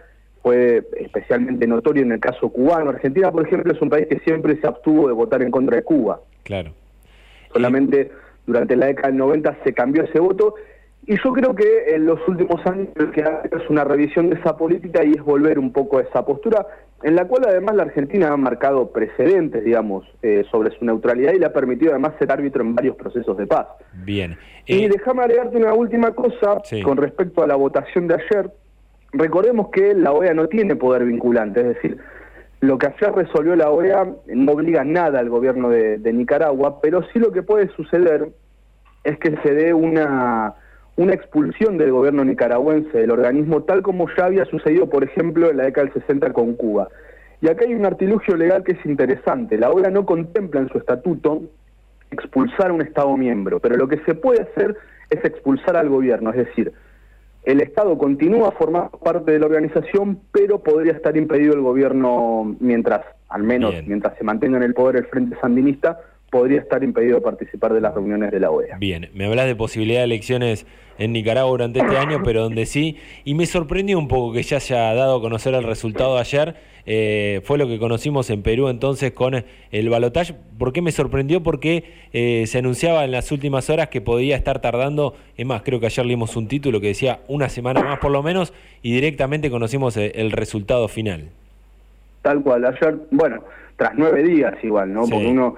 fue 0.41 0.83
especialmente 0.99 1.65
notorio 1.65 2.03
en 2.03 2.11
el 2.11 2.19
caso 2.19 2.49
cubano. 2.49 2.91
Argentina, 2.91 3.31
por 3.31 3.47
ejemplo, 3.47 3.73
es 3.73 3.81
un 3.81 3.89
país 3.89 4.07
que 4.07 4.19
siempre 4.19 4.59
se 4.61 4.67
abstuvo 4.67 5.07
de 5.07 5.13
votar 5.13 5.41
en 5.41 5.49
contra 5.49 5.77
de 5.77 5.83
Cuba. 5.83 6.21
Claro. 6.43 6.71
Solamente 7.51 8.11
durante 8.45 8.75
la 8.75 8.87
década 8.87 9.07
del 9.07 9.17
90 9.17 9.57
se 9.63 9.73
cambió 9.73 10.03
ese 10.03 10.19
voto 10.19 10.55
y 11.07 11.15
yo 11.23 11.33
creo 11.33 11.53
que 11.53 11.95
en 11.95 12.05
los 12.07 12.19
últimos 12.27 12.65
años 12.65 12.87
lo 12.95 13.11
que 13.11 13.21
es 13.21 13.69
una 13.69 13.83
revisión 13.83 14.29
de 14.29 14.37
esa 14.37 14.57
política 14.57 15.03
y 15.03 15.11
es 15.11 15.21
volver 15.21 15.59
un 15.59 15.71
poco 15.71 15.99
a 15.99 16.01
esa 16.01 16.25
postura, 16.25 16.65
en 17.03 17.15
la 17.15 17.25
cual 17.25 17.43
además 17.47 17.75
la 17.75 17.83
Argentina 17.83 18.31
ha 18.31 18.37
marcado 18.37 18.91
precedentes, 18.91 19.63
digamos, 19.63 20.03
eh, 20.23 20.43
sobre 20.49 20.75
su 20.77 20.83
neutralidad 20.83 21.33
y 21.33 21.39
le 21.39 21.45
ha 21.45 21.53
permitido 21.53 21.91
además 21.91 22.13
ser 22.17 22.31
árbitro 22.31 22.63
en 22.63 22.73
varios 22.73 22.95
procesos 22.95 23.37
de 23.37 23.45
paz. 23.45 23.67
Bien. 24.03 24.35
Y 24.65 24.85
eh, 24.85 24.89
déjame 24.89 25.21
agregarte 25.21 25.57
una 25.57 25.73
última 25.73 26.11
cosa 26.11 26.61
con 26.83 26.97
respecto 26.97 27.43
a 27.43 27.47
la 27.47 27.55
votación 27.55 28.07
de 28.07 28.15
ayer. 28.15 28.51
Recordemos 29.13 29.69
que 29.69 29.93
la 29.93 30.11
OEA 30.11 30.33
no 30.33 30.47
tiene 30.47 30.75
poder 30.75 31.05
vinculante, 31.05 31.61
es 31.61 31.67
decir, 31.67 31.97
lo 32.61 32.79
que 32.79 32.87
ayer 32.87 33.13
resolvió 33.13 33.55
la 33.55 33.69
OEA 33.69 34.07
no 34.25 34.51
obliga 34.53 34.83
nada 34.83 35.19
al 35.19 35.29
gobierno 35.29 35.69
de 35.69 36.13
Nicaragua, 36.13 36.81
pero 36.81 37.03
sí 37.13 37.19
lo 37.19 37.31
que 37.31 37.43
puede 37.43 37.69
suceder 37.75 38.29
es 39.03 39.19
que 39.19 39.37
se 39.43 39.53
dé 39.53 39.71
una 39.71 40.55
una 40.97 41.13
expulsión 41.13 41.77
del 41.77 41.91
gobierno 41.91 42.23
nicaragüense 42.23 42.97
del 42.97 43.11
organismo, 43.11 43.63
tal 43.63 43.81
como 43.81 44.07
ya 44.17 44.25
había 44.25 44.45
sucedido, 44.45 44.89
por 44.89 45.03
ejemplo, 45.03 45.49
en 45.49 45.57
la 45.57 45.65
década 45.65 45.87
del 45.87 46.01
60 46.01 46.31
con 46.33 46.53
Cuba. 46.55 46.87
Y 47.41 47.49
acá 47.49 47.65
hay 47.65 47.73
un 47.73 47.85
artilugio 47.85 48.37
legal 48.37 48.63
que 48.63 48.73
es 48.73 48.85
interesante. 48.85 49.57
La 49.57 49.71
OEA 49.71 49.89
no 49.89 50.05
contempla 50.05 50.61
en 50.61 50.69
su 50.69 50.77
estatuto 50.77 51.41
expulsar 52.11 52.69
a 52.69 52.73
un 52.73 52.81
Estado 52.81 53.15
miembro, 53.17 53.59
pero 53.59 53.75
lo 53.75 53.87
que 53.87 53.97
se 54.05 54.15
puede 54.15 54.41
hacer 54.41 54.77
es 55.09 55.23
expulsar 55.23 55.75
al 55.75 55.89
gobierno, 55.89 56.31
es 56.31 56.37
decir, 56.37 56.71
el 57.43 57.61
Estado 57.61 57.97
continúa 57.97 58.51
formando 58.51 58.97
parte 58.97 59.31
de 59.31 59.39
la 59.39 59.45
organización, 59.45 60.19
pero 60.31 60.63
podría 60.63 60.93
estar 60.93 61.15
impedido 61.15 61.53
el 61.53 61.61
gobierno 61.61 62.55
mientras, 62.59 63.05
al 63.29 63.43
menos 63.43 63.75
mientras 63.85 64.17
se 64.17 64.23
mantenga 64.23 64.57
en 64.57 64.63
el 64.63 64.73
poder 64.73 64.95
el 64.95 65.05
Frente 65.05 65.37
Sandinista, 65.39 65.99
podría 66.35 66.59
estar 66.59 66.83
impedido 66.83 67.21
participar 67.21 67.71
de 67.71 67.79
las 67.79 67.93
reuniones 67.93 68.29
de 68.29 68.41
la 68.41 68.51
OEA. 68.51 68.77
Bien, 68.77 69.09
me 69.13 69.25
hablas 69.25 69.45
de 69.45 69.55
posibilidad 69.55 69.99
de 69.99 70.03
elecciones 70.03 70.67
en 70.97 71.13
Nicaragua 71.13 71.49
durante 71.49 71.79
este 71.79 71.97
año, 71.97 72.23
pero 72.25 72.41
donde 72.41 72.65
sí, 72.65 72.97
y 73.23 73.35
me 73.35 73.45
sorprendió 73.45 73.97
un 73.97 74.09
poco 74.09 74.33
que 74.33 74.43
ya 74.43 74.57
haya 74.57 74.93
dado 74.93 75.15
a 75.15 75.21
conocer 75.21 75.53
el 75.53 75.63
resultado 75.63 76.17
ayer, 76.17 76.57
eh, 76.85 77.39
fue 77.45 77.57
lo 77.57 77.67
que 77.67 77.79
conocimos 77.79 78.29
en 78.31 78.41
Perú 78.41 78.67
entonces 78.67 79.13
con 79.13 79.45
el 79.71 79.89
balotaje. 79.89 80.35
¿Por 80.57 80.73
qué 80.73 80.81
me 80.81 80.91
sorprendió? 80.91 81.41
Porque 81.41 81.85
eh, 82.11 82.43
se 82.47 82.57
anunciaba 82.57 83.05
en 83.05 83.11
las 83.11 83.31
últimas 83.31 83.69
horas 83.69 83.87
que 83.87 84.01
podía 84.01 84.35
estar 84.35 84.59
tardando, 84.59 85.15
es 85.37 85.45
más, 85.45 85.61
creo 85.61 85.79
que 85.79 85.85
ayer 85.85 86.05
leímos 86.05 86.35
un 86.35 86.49
título 86.49 86.81
que 86.81 86.87
decía 86.87 87.21
una 87.29 87.47
semana 87.47 87.81
más 87.81 87.99
por 87.99 88.11
lo 88.11 88.21
menos, 88.23 88.53
y 88.81 88.93
directamente 88.93 89.49
conocimos 89.49 89.95
eh, 89.95 90.11
el, 90.15 90.31
resultado 90.31 90.89
final. 90.89 91.29
Tal 92.23 92.41
cual, 92.41 92.65
ayer, 92.65 92.97
bueno, 93.11 93.41
tras 93.77 93.93
nueve 93.95 94.21
días 94.21 94.53
igual, 94.63 94.91
¿no? 94.91 95.07
Porque 95.07 95.27
uno 95.27 95.55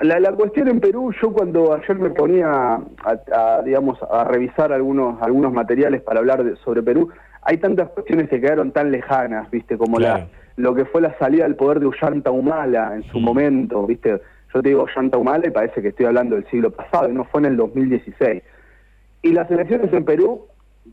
la, 0.00 0.20
la, 0.20 0.32
cuestión 0.32 0.68
en 0.68 0.80
Perú, 0.80 1.12
yo 1.20 1.32
cuando 1.32 1.74
ayer 1.74 1.96
me 1.98 2.10
ponía 2.10 2.50
a, 2.50 3.62
digamos, 3.64 3.98
a 4.10 4.24
revisar 4.24 4.72
algunos, 4.72 5.20
algunos 5.22 5.52
materiales 5.52 6.02
para 6.02 6.20
hablar 6.20 6.42
sobre 6.64 6.82
Perú, 6.82 7.10
hay 7.42 7.58
tantas 7.58 7.90
cuestiones 7.90 8.28
que 8.28 8.40
quedaron 8.40 8.72
tan 8.72 8.90
lejanas, 8.90 9.50
viste, 9.50 9.76
como 9.76 9.98
la, 9.98 10.28
lo 10.56 10.74
que 10.74 10.84
fue 10.84 11.00
la 11.00 11.16
salida 11.18 11.44
del 11.44 11.56
poder 11.56 11.80
de 11.80 11.86
Ullanta 11.86 12.30
Humala 12.30 12.94
en 12.94 13.02
su 13.04 13.18
mm. 13.18 13.22
momento, 13.22 13.86
viste, 13.86 14.20
yo 14.54 14.62
te 14.62 14.68
digo 14.68 14.84
Ullanta 14.84 15.18
Humala 15.18 15.46
y 15.46 15.50
parece 15.50 15.82
que 15.82 15.88
estoy 15.88 16.06
hablando 16.06 16.36
del 16.36 16.46
siglo 16.46 16.70
pasado, 16.70 17.08
y 17.08 17.12
no 17.12 17.24
fue 17.24 17.40
en 17.40 17.46
el 17.46 17.56
2016. 17.56 18.42
Y 19.22 19.32
las 19.32 19.50
elecciones 19.50 19.92
en 19.92 20.04
Perú 20.04 20.46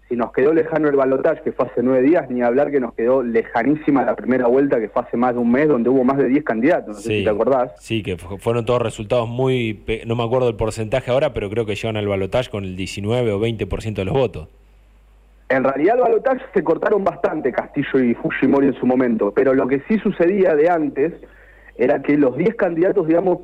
si 0.08 0.16
nos 0.16 0.32
quedó 0.32 0.54
lejano 0.54 0.88
el 0.88 0.96
balotaje, 0.96 1.42
que 1.42 1.52
fue 1.52 1.66
hace 1.66 1.82
nueve 1.82 2.08
días, 2.08 2.30
ni 2.30 2.42
hablar 2.42 2.72
que 2.72 2.80
nos 2.80 2.94
quedó 2.94 3.24
lejanísima 3.24 4.04
la 4.04 4.16
primera 4.16 4.48
vuelta, 4.48 4.80
que 4.80 4.90
fue 4.90 5.02
hace 5.02 5.18
más 5.18 5.34
de 5.34 5.40
un 5.40 5.52
mes, 5.52 5.68
donde 5.68 5.90
hubo 5.90 6.04
más 6.04 6.18
de 6.18 6.28
diez 6.28 6.44
candidatos, 6.44 6.96
no 6.96 7.02
sé 7.02 7.20
si 7.20 7.24
te 7.24 7.30
acordás. 7.30 7.72
Sí, 7.80 8.04
que 8.04 8.18
fueron 8.18 8.66
todos 8.66 8.82
resultados 8.82 9.28
muy, 9.28 9.84
no 10.06 10.16
me 10.16 10.24
acuerdo 10.24 10.48
el 10.50 10.56
porcentaje 10.56 11.12
ahora, 11.12 11.34
pero 11.34 11.50
creo 11.50 11.66
que 11.66 11.76
llegan 11.76 11.98
al 11.98 12.08
balotaje 12.08 12.50
con 12.50 12.64
el 12.64 12.76
19 12.76 13.32
o 13.32 13.40
20% 13.40 13.94
de 13.94 14.06
los 14.06 14.14
votos. 14.14 14.48
En 15.50 15.64
realidad 15.64 15.96
el 15.96 16.02
balotaje 16.02 16.46
se 16.54 16.64
cortaron 16.64 17.04
bastante 17.04 17.52
Castillo 17.52 18.00
y 18.00 18.14
Fujimori 18.14 18.68
en 18.68 18.76
su 18.76 18.86
momento, 18.86 19.32
pero 19.32 19.56
lo 19.56 19.68
que 19.68 19.82
sí 19.88 19.98
sucedía 19.98 20.56
de 20.56 20.70
antes 20.70 21.14
era 21.76 22.02
que 22.04 22.18
los 22.18 22.38
diez 22.38 22.54
candidatos, 22.56 23.08
digamos, 23.08 23.40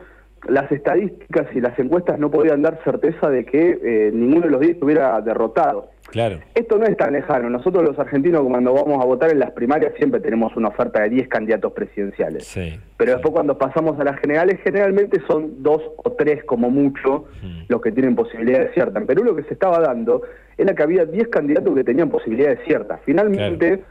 las 0.48 0.72
estadísticas 0.72 1.48
y 1.56 1.62
las 1.62 1.78
encuestas 1.80 2.20
no 2.20 2.30
podían 2.30 2.62
dar 2.62 2.80
certeza 2.84 3.30
de 3.30 3.46
que 3.46 3.80
eh, 3.84 4.12
ninguno 4.14 4.46
de 4.46 4.52
los 4.52 4.62
diez 4.62 4.74
estuviera 4.74 5.20
derrotado. 5.22 5.95
Claro. 6.08 6.40
Esto 6.54 6.78
no 6.78 6.86
es 6.86 6.96
tan 6.98 7.14
lejano. 7.14 7.50
Nosotros 7.50 7.84
los 7.84 7.98
argentinos 8.00 8.44
cuando 8.48 8.74
vamos 8.74 9.02
a 9.02 9.06
votar 9.06 9.32
en 9.32 9.40
las 9.40 9.52
primarias 9.52 9.94
siempre 9.98 10.20
tenemos 10.20 10.56
una 10.56 10.70
oferta 10.70 11.02
de 11.02 11.10
10 11.10 11.28
candidatos 11.28 11.74
presidenciales. 11.74 12.46
Sí, 12.46 12.80
Pero 12.98 13.14
después 13.14 13.34
cuando 13.34 13.58
pasamos 13.58 14.00
a 14.00 14.04
las 14.04 14.20
generales, 14.20 14.60
generalmente 14.64 15.20
son 15.28 15.62
dos 15.64 15.82
o 15.98 16.12
tres 16.12 16.44
como 16.46 16.70
mucho 16.70 17.26
los 17.68 17.82
que 17.82 17.92
tienen 17.92 18.16
posibilidades 18.16 18.74
ciertas. 18.74 19.02
En 19.02 19.08
Perú 19.08 19.24
lo 19.24 19.36
que 19.36 19.44
se 19.44 19.54
estaba 19.54 19.80
dando 19.80 20.22
era 20.58 20.74
que 20.74 20.84
había 20.84 21.06
10 21.06 21.28
candidatos 21.30 21.76
que 21.76 21.84
tenían 21.84 22.10
posibilidades 22.10 22.60
ciertas. 22.66 23.00
Finalmente... 23.06 23.84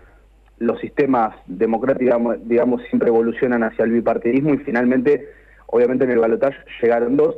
Los 0.60 0.78
sistemas 0.78 1.34
democráticos, 1.46 2.38
digamos, 2.44 2.80
siempre 2.88 3.08
evolucionan 3.08 3.64
hacia 3.64 3.84
el 3.84 3.90
bipartidismo 3.90 4.54
y 4.54 4.58
finalmente 4.58 5.28
obviamente 5.66 6.04
en 6.04 6.12
el 6.12 6.20
balotaje 6.20 6.56
llegaron 6.80 7.16
dos. 7.16 7.34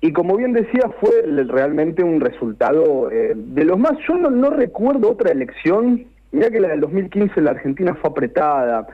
Y 0.00 0.12
como 0.12 0.36
bien 0.36 0.52
decía, 0.52 0.82
fue 1.00 1.22
realmente 1.26 2.04
un 2.04 2.20
resultado 2.20 3.10
eh, 3.10 3.32
de 3.34 3.64
los 3.64 3.78
más... 3.78 3.92
Yo 4.08 4.14
no, 4.14 4.50
recuerdo 4.50 5.10
otra 5.10 5.32
elección, 5.32 6.04
mira 6.30 6.50
que 6.50 6.60
la 6.60 6.68
del 6.68 6.80
2015 6.80 7.34
en 7.36 7.44
la 7.44 7.50
Argentina 7.50 7.96
fue 8.00 8.10
apretada, 8.10 8.86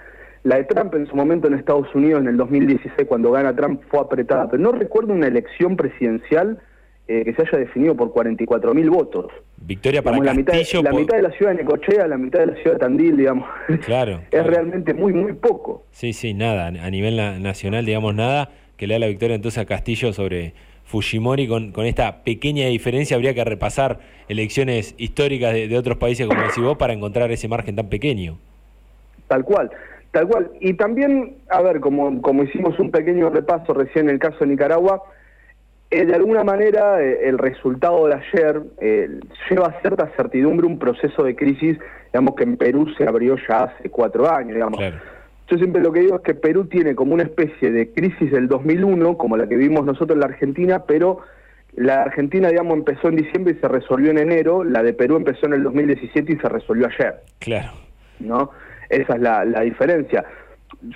la 0.44 0.56
de 0.56 0.64
Trump 0.64 0.94
en 0.94 1.06
su 1.06 1.14
momento 1.14 1.48
en 1.48 1.54
Estados 1.54 1.94
Unidos 1.94 2.22
en 2.22 2.28
el 2.28 2.36
2016 2.36 3.06
cuando 3.06 3.32
gana 3.32 3.54
Trump 3.54 3.82
fue 3.88 4.00
apretada, 4.00 4.48
pero 4.50 4.62
no 4.62 4.72
recuerdo 4.72 5.12
una 5.12 5.26
elección 5.26 5.76
presidencial 5.76 6.58
eh, 7.06 7.22
que 7.22 7.34
se 7.34 7.42
haya 7.42 7.58
definido 7.58 7.94
por 7.94 8.10
44 8.12 8.72
mil 8.72 8.88
votos. 8.88 9.26
Victoria 9.58 10.02
para 10.02 10.16
la 10.18 10.32
mitad, 10.32 10.54
la 10.82 10.92
mitad 10.92 11.16
de 11.16 11.22
la 11.22 11.30
ciudad 11.32 11.52
de 11.52 11.58
Necochea, 11.58 12.06
la 12.06 12.16
mitad 12.16 12.40
de 12.40 12.46
la 12.46 12.54
ciudad 12.56 12.72
de 12.72 12.78
Tandil, 12.78 13.16
digamos. 13.18 13.46
Claro. 13.84 14.22
es 14.30 14.46
realmente 14.46 14.94
muy, 14.94 15.12
muy 15.12 15.34
poco. 15.34 15.84
Sí, 15.90 16.14
sí, 16.14 16.32
nada. 16.32 16.66
A 16.66 16.90
nivel 16.90 17.16
nacional, 17.42 17.84
digamos, 17.84 18.14
nada 18.14 18.50
que 18.76 18.86
le 18.86 18.94
da 18.94 19.00
la 19.00 19.06
victoria 19.06 19.36
entonces 19.36 19.62
a 19.62 19.66
Castillo 19.66 20.12
sobre 20.12 20.54
Fujimori 20.84 21.48
con, 21.48 21.72
con 21.72 21.86
esta 21.86 22.22
pequeña 22.22 22.66
diferencia. 22.66 23.16
Habría 23.16 23.34
que 23.34 23.44
repasar 23.44 23.98
elecciones 24.28 24.94
históricas 24.98 25.54
de, 25.54 25.76
otros 25.76 25.98
países, 25.98 26.26
como 26.26 26.40
decís 26.40 26.62
vos, 26.62 26.76
para 26.76 26.92
encontrar 26.92 27.30
ese 27.30 27.48
margen 27.48 27.76
tan 27.76 27.88
pequeño. 27.88 28.38
Tal 29.28 29.44
cual, 29.44 29.70
tal 30.12 30.28
cual. 30.28 30.50
Y 30.60 30.74
también, 30.74 31.36
a 31.48 31.62
ver, 31.62 31.80
como, 31.80 32.20
como 32.22 32.44
hicimos 32.44 32.78
un 32.78 32.90
pequeño 32.90 33.30
repaso 33.30 33.74
recién 33.74 34.08
en 34.08 34.14
el 34.14 34.18
caso 34.18 34.38
de 34.40 34.46
Nicaragua, 34.46 35.02
eh, 35.90 36.04
de 36.04 36.14
alguna 36.14 36.44
manera 36.44 37.00
eh, 37.02 37.28
el 37.28 37.38
resultado 37.38 38.06
de 38.06 38.14
ayer 38.14 38.62
eh, 38.80 39.20
lleva 39.48 39.78
cierta 39.80 40.10
certidumbre 40.16 40.66
un 40.66 40.78
proceso 40.78 41.22
de 41.22 41.36
crisis, 41.36 41.78
digamos 42.06 42.34
que 42.34 42.44
en 42.44 42.56
Perú 42.56 42.88
se 42.96 43.06
abrió 43.06 43.36
ya 43.48 43.64
hace 43.64 43.90
cuatro 43.90 44.30
años, 44.30 44.54
digamos. 44.54 44.80
Yo 45.48 45.58
siempre 45.58 45.82
lo 45.82 45.92
que 45.92 46.00
digo 46.00 46.16
es 46.16 46.22
que 46.22 46.34
Perú 46.34 46.66
tiene 46.66 46.94
como 46.94 47.14
una 47.14 47.24
especie 47.24 47.70
de 47.70 47.92
crisis 47.92 48.30
del 48.30 48.48
2001, 48.48 49.18
como 49.18 49.36
la 49.36 49.46
que 49.46 49.56
vivimos 49.56 49.84
nosotros 49.84 50.16
en 50.16 50.20
la 50.20 50.26
Argentina, 50.26 50.84
pero 50.86 51.20
la 51.76 52.02
Argentina, 52.02 52.48
digamos, 52.48 52.78
empezó 52.78 53.08
en 53.08 53.16
diciembre 53.16 53.54
y 53.56 53.60
se 53.60 53.68
resolvió 53.68 54.10
en 54.10 54.18
enero, 54.18 54.64
la 54.64 54.82
de 54.82 54.94
Perú 54.94 55.16
empezó 55.16 55.46
en 55.46 55.54
el 55.54 55.62
2017 55.64 56.32
y 56.32 56.36
se 56.36 56.48
resolvió 56.48 56.86
ayer. 56.86 57.16
Claro. 57.40 57.72
¿No? 58.20 58.50
Esa 58.88 59.14
es 59.14 59.20
la, 59.20 59.44
diferencia. 59.60 60.24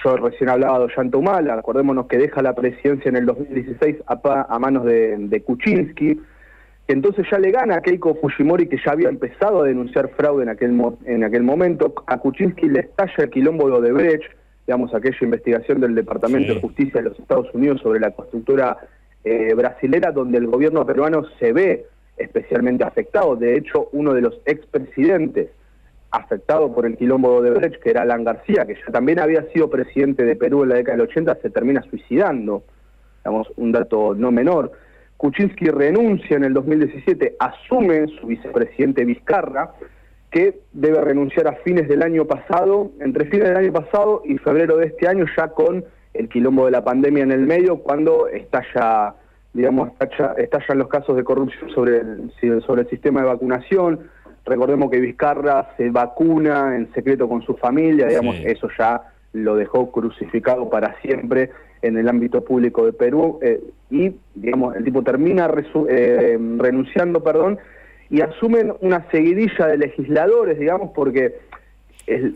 Yo 0.04 0.16
recién 0.16 0.48
hablaba 0.48 0.78
de 0.78 0.84
Ollanta 0.84 1.18
Humala, 1.18 1.54
acordémonos 1.54 2.06
que 2.06 2.18
deja 2.18 2.42
la 2.42 2.54
presidencia 2.54 3.08
en 3.08 3.16
el 3.16 3.26
2016 3.26 3.96
a, 4.06 4.46
a 4.48 4.58
manos 4.58 4.84
de, 4.84 5.16
de 5.18 5.42
Kuczynski, 5.42 6.20
entonces 6.88 7.26
ya 7.30 7.38
le 7.38 7.50
gana 7.50 7.76
a 7.76 7.80
Keiko 7.82 8.14
Fujimori, 8.14 8.66
que 8.66 8.78
ya 8.84 8.92
había 8.92 9.10
empezado 9.10 9.62
a 9.62 9.66
denunciar 9.66 10.08
fraude 10.16 10.44
en 10.44 10.48
aquel, 10.48 10.80
en 11.04 11.22
aquel 11.22 11.42
momento. 11.42 11.92
A 12.06 12.16
Kuczynski 12.16 12.66
le 12.66 12.80
estalla 12.80 13.14
el 13.18 13.30
quilombo 13.30 13.68
de 13.68 13.76
Odebrecht, 13.76 14.24
digamos, 14.66 14.94
aquella 14.94 15.18
investigación 15.20 15.80
del 15.82 15.94
Departamento 15.94 16.54
de 16.54 16.60
Justicia 16.60 17.02
de 17.02 17.10
los 17.10 17.18
Estados 17.18 17.52
Unidos 17.52 17.82
sobre 17.82 18.00
la 18.00 18.10
constructora 18.12 18.78
eh, 19.22 19.52
brasilera, 19.54 20.12
donde 20.12 20.38
el 20.38 20.46
gobierno 20.46 20.86
peruano 20.86 21.24
se 21.38 21.52
ve 21.52 21.86
especialmente 22.16 22.84
afectado. 22.84 23.36
De 23.36 23.58
hecho, 23.58 23.90
uno 23.92 24.14
de 24.14 24.22
los 24.22 24.40
expresidentes 24.46 25.50
afectado 26.10 26.74
por 26.74 26.86
el 26.86 26.96
quilombo 26.96 27.42
de 27.42 27.50
Odebrecht, 27.50 27.82
que 27.82 27.90
era 27.90 28.00
Alan 28.00 28.24
García, 28.24 28.64
que 28.64 28.76
ya 28.76 28.92
también 28.92 29.18
había 29.18 29.42
sido 29.52 29.68
presidente 29.68 30.24
de 30.24 30.36
Perú 30.36 30.62
en 30.62 30.70
la 30.70 30.76
década 30.76 30.96
del 30.96 31.06
80, 31.06 31.34
se 31.42 31.50
termina 31.50 31.82
suicidando. 31.82 32.62
Digamos, 33.18 33.52
un 33.56 33.72
dato 33.72 34.14
no 34.14 34.32
menor. 34.32 34.72
Kuczynski 35.18 35.66
renuncia 35.66 36.36
en 36.36 36.44
el 36.44 36.54
2017, 36.54 37.36
asume 37.40 38.06
su 38.20 38.28
vicepresidente 38.28 39.04
Vizcarra, 39.04 39.72
que 40.30 40.60
debe 40.72 41.00
renunciar 41.00 41.48
a 41.48 41.56
fines 41.64 41.88
del 41.88 42.02
año 42.04 42.24
pasado, 42.24 42.92
entre 43.00 43.24
fines 43.24 43.48
del 43.48 43.56
año 43.56 43.72
pasado 43.72 44.22
y 44.24 44.38
febrero 44.38 44.76
de 44.76 44.86
este 44.86 45.08
año, 45.08 45.26
ya 45.36 45.48
con 45.48 45.84
el 46.14 46.28
quilombo 46.28 46.66
de 46.66 46.70
la 46.70 46.84
pandemia 46.84 47.24
en 47.24 47.32
el 47.32 47.40
medio, 47.40 47.78
cuando 47.78 48.28
estalla, 48.28 49.16
digamos, 49.54 49.90
estallan 50.36 50.78
los 50.78 50.88
casos 50.88 51.16
de 51.16 51.24
corrupción 51.24 51.68
sobre 51.70 51.96
el, 51.98 52.32
sobre 52.64 52.82
el 52.82 52.88
sistema 52.88 53.20
de 53.20 53.26
vacunación. 53.26 54.08
Recordemos 54.46 54.88
que 54.88 55.00
Vizcarra 55.00 55.74
se 55.76 55.90
vacuna 55.90 56.76
en 56.76 56.92
secreto 56.92 57.28
con 57.28 57.42
su 57.42 57.56
familia, 57.56 58.06
digamos, 58.06 58.36
eso 58.44 58.68
ya 58.78 59.02
lo 59.32 59.56
dejó 59.56 59.90
crucificado 59.90 60.70
para 60.70 60.94
siempre 61.00 61.50
en 61.82 61.96
el 61.96 62.08
ámbito 62.08 62.44
público 62.44 62.84
de 62.84 62.92
Perú 62.92 63.38
eh, 63.42 63.60
y, 63.90 64.12
digamos, 64.34 64.76
el 64.76 64.84
tipo 64.84 65.02
termina 65.02 65.50
eh, 65.88 66.38
renunciando, 66.58 67.22
perdón, 67.22 67.58
y 68.10 68.20
asumen 68.20 68.74
una 68.80 69.08
seguidilla 69.10 69.66
de 69.66 69.78
legisladores, 69.78 70.58
digamos, 70.58 70.90
porque... 70.94 71.36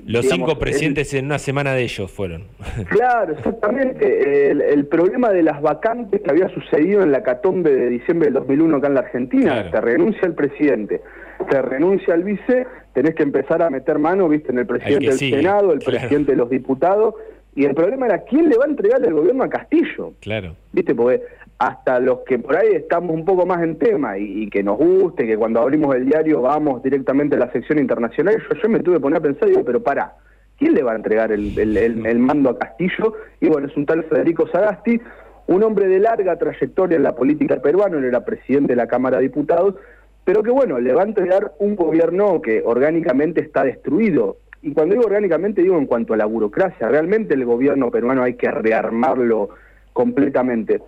Los 0.05 0.29
cinco 0.29 0.59
presidentes 0.59 1.15
en 1.15 1.25
una 1.25 1.39
semana 1.39 1.73
de 1.73 1.83
ellos 1.85 2.11
fueron. 2.11 2.45
Claro, 2.91 3.33
exactamente. 3.33 4.51
El, 4.51 4.87
problema 4.87 5.31
de 5.31 5.43
las 5.43 5.63
vacantes 5.63 6.21
que 6.21 6.31
había 6.31 6.51
sucedido 6.51 7.03
en 7.03 7.11
la 7.11 7.23
catombe 7.23 7.75
de 7.75 7.89
diciembre 7.89 8.27
del 8.27 8.35
2001 8.35 8.77
acá 8.77 8.89
en 8.89 8.95
la 8.95 9.01
Argentina, 9.01 9.71
te 9.71 9.81
renuncia 9.81 10.23
el 10.25 10.35
presidente, 10.35 11.01
te 11.49 11.63
renuncia 11.63 12.15
el 12.15 12.23
vice, 12.23 12.67
tenés 12.93 13.15
que 13.15 13.23
empezar 13.23 13.63
a 13.63 13.71
meter 13.71 13.99
mano, 13.99 14.29
viste, 14.29 14.53
en 14.53 14.59
el 14.59 14.67
presidente 14.67 15.07
del 15.07 15.19
Senado, 15.19 15.73
el 15.73 15.79
presidente 15.79 16.33
de 16.33 16.37
los 16.37 16.51
diputados, 16.51 17.15
y 17.55 17.65
el 17.65 17.75
problema 17.75 18.07
era 18.07 18.25
quién 18.25 18.49
le 18.49 18.57
va 18.57 18.65
a 18.65 18.69
entregar 18.69 19.05
el 19.05 19.13
gobierno 19.13 19.45
a 19.45 19.49
Castillo. 19.49 20.15
Claro. 20.21 20.57
¿Viste? 20.73 20.95
Porque 20.95 21.23
hasta 21.59 22.01
los 22.01 22.21
que 22.21 22.39
por 22.39 22.57
ahí 22.57 22.73
estamos 22.73 23.15
un 23.15 23.25
poco 23.25 23.47
más 23.47 23.63
en 23.63 23.79
tema 23.79 24.19
y, 24.19 24.49
que 24.49 24.63
nos 24.63 24.79
guste, 24.79 25.27
que 25.27 25.37
cuando 25.37 25.61
abrimos 25.61 25.95
el 25.95 26.07
diario 26.07 26.41
vamos 26.43 26.83
directamente 26.83 27.37
a 27.37 27.39
la 27.39 27.53
sección 27.53 27.79
internacional, 27.79 28.37
yo, 28.37 28.57
yo 28.61 28.69
me 28.69 28.81
tuve 28.81 28.97
que 28.97 29.01
poner 29.01 29.19
a 29.19 29.23
pensar 29.23 29.47
y 29.47 29.53
digo, 29.53 29.65
pero 29.65 29.81
para, 29.83 30.15
¿quién 30.59 30.75
le 30.75 30.83
va 30.83 30.93
a 30.93 30.97
entregar 30.97 31.31
el, 31.31 31.57
el, 31.57 32.19
mando 32.19 32.51
a 32.51 32.59
Castillo? 32.59 33.15
Y 33.41 33.49
bueno, 33.49 33.69
es 33.69 33.77
un 33.77 33.87
tal 33.87 34.03
Federico 34.05 34.49
Sagasti, 34.49 35.01
un 35.47 35.63
hombre 35.63 35.87
de 35.87 36.01
larga 36.01 36.37
trayectoria 36.37 36.97
en 36.97 37.05
la 37.05 37.15
política 37.15 37.61
peruana, 37.63 37.99
él 37.99 38.07
era 38.07 38.25
presidente 38.25 38.73
de 38.73 38.77
la 38.77 38.89
Cámara 38.89 39.19
de 39.19 39.25
Diputados, 39.25 39.77
pero 40.25 40.43
que 40.43 40.51
bueno, 40.51 40.81
le 40.81 40.93
va 40.93 41.03
a 41.03 41.07
entregar 41.07 41.53
un 41.59 41.77
gobierno 41.77 42.41
que 42.43 42.63
orgánicamente 42.65 43.41
está 43.41 43.63
destruido. 43.63 44.39
Y 44.63 44.73
cuando 44.73 44.95
digo 44.95 45.07
orgánicamente 45.07 45.63
digo 45.63 45.77
en 45.77 45.87
cuanto 45.87 46.15
a 46.15 46.17
la 46.17 46.25
burocracia, 46.25 46.89
realmente 46.89 47.35
el 47.35 47.45
gobierno 47.45 47.91
peruano 47.91 48.23
hay 48.23 48.35
que 48.35 48.51
rearmarlo 48.51 49.51
completamente. 49.93 50.81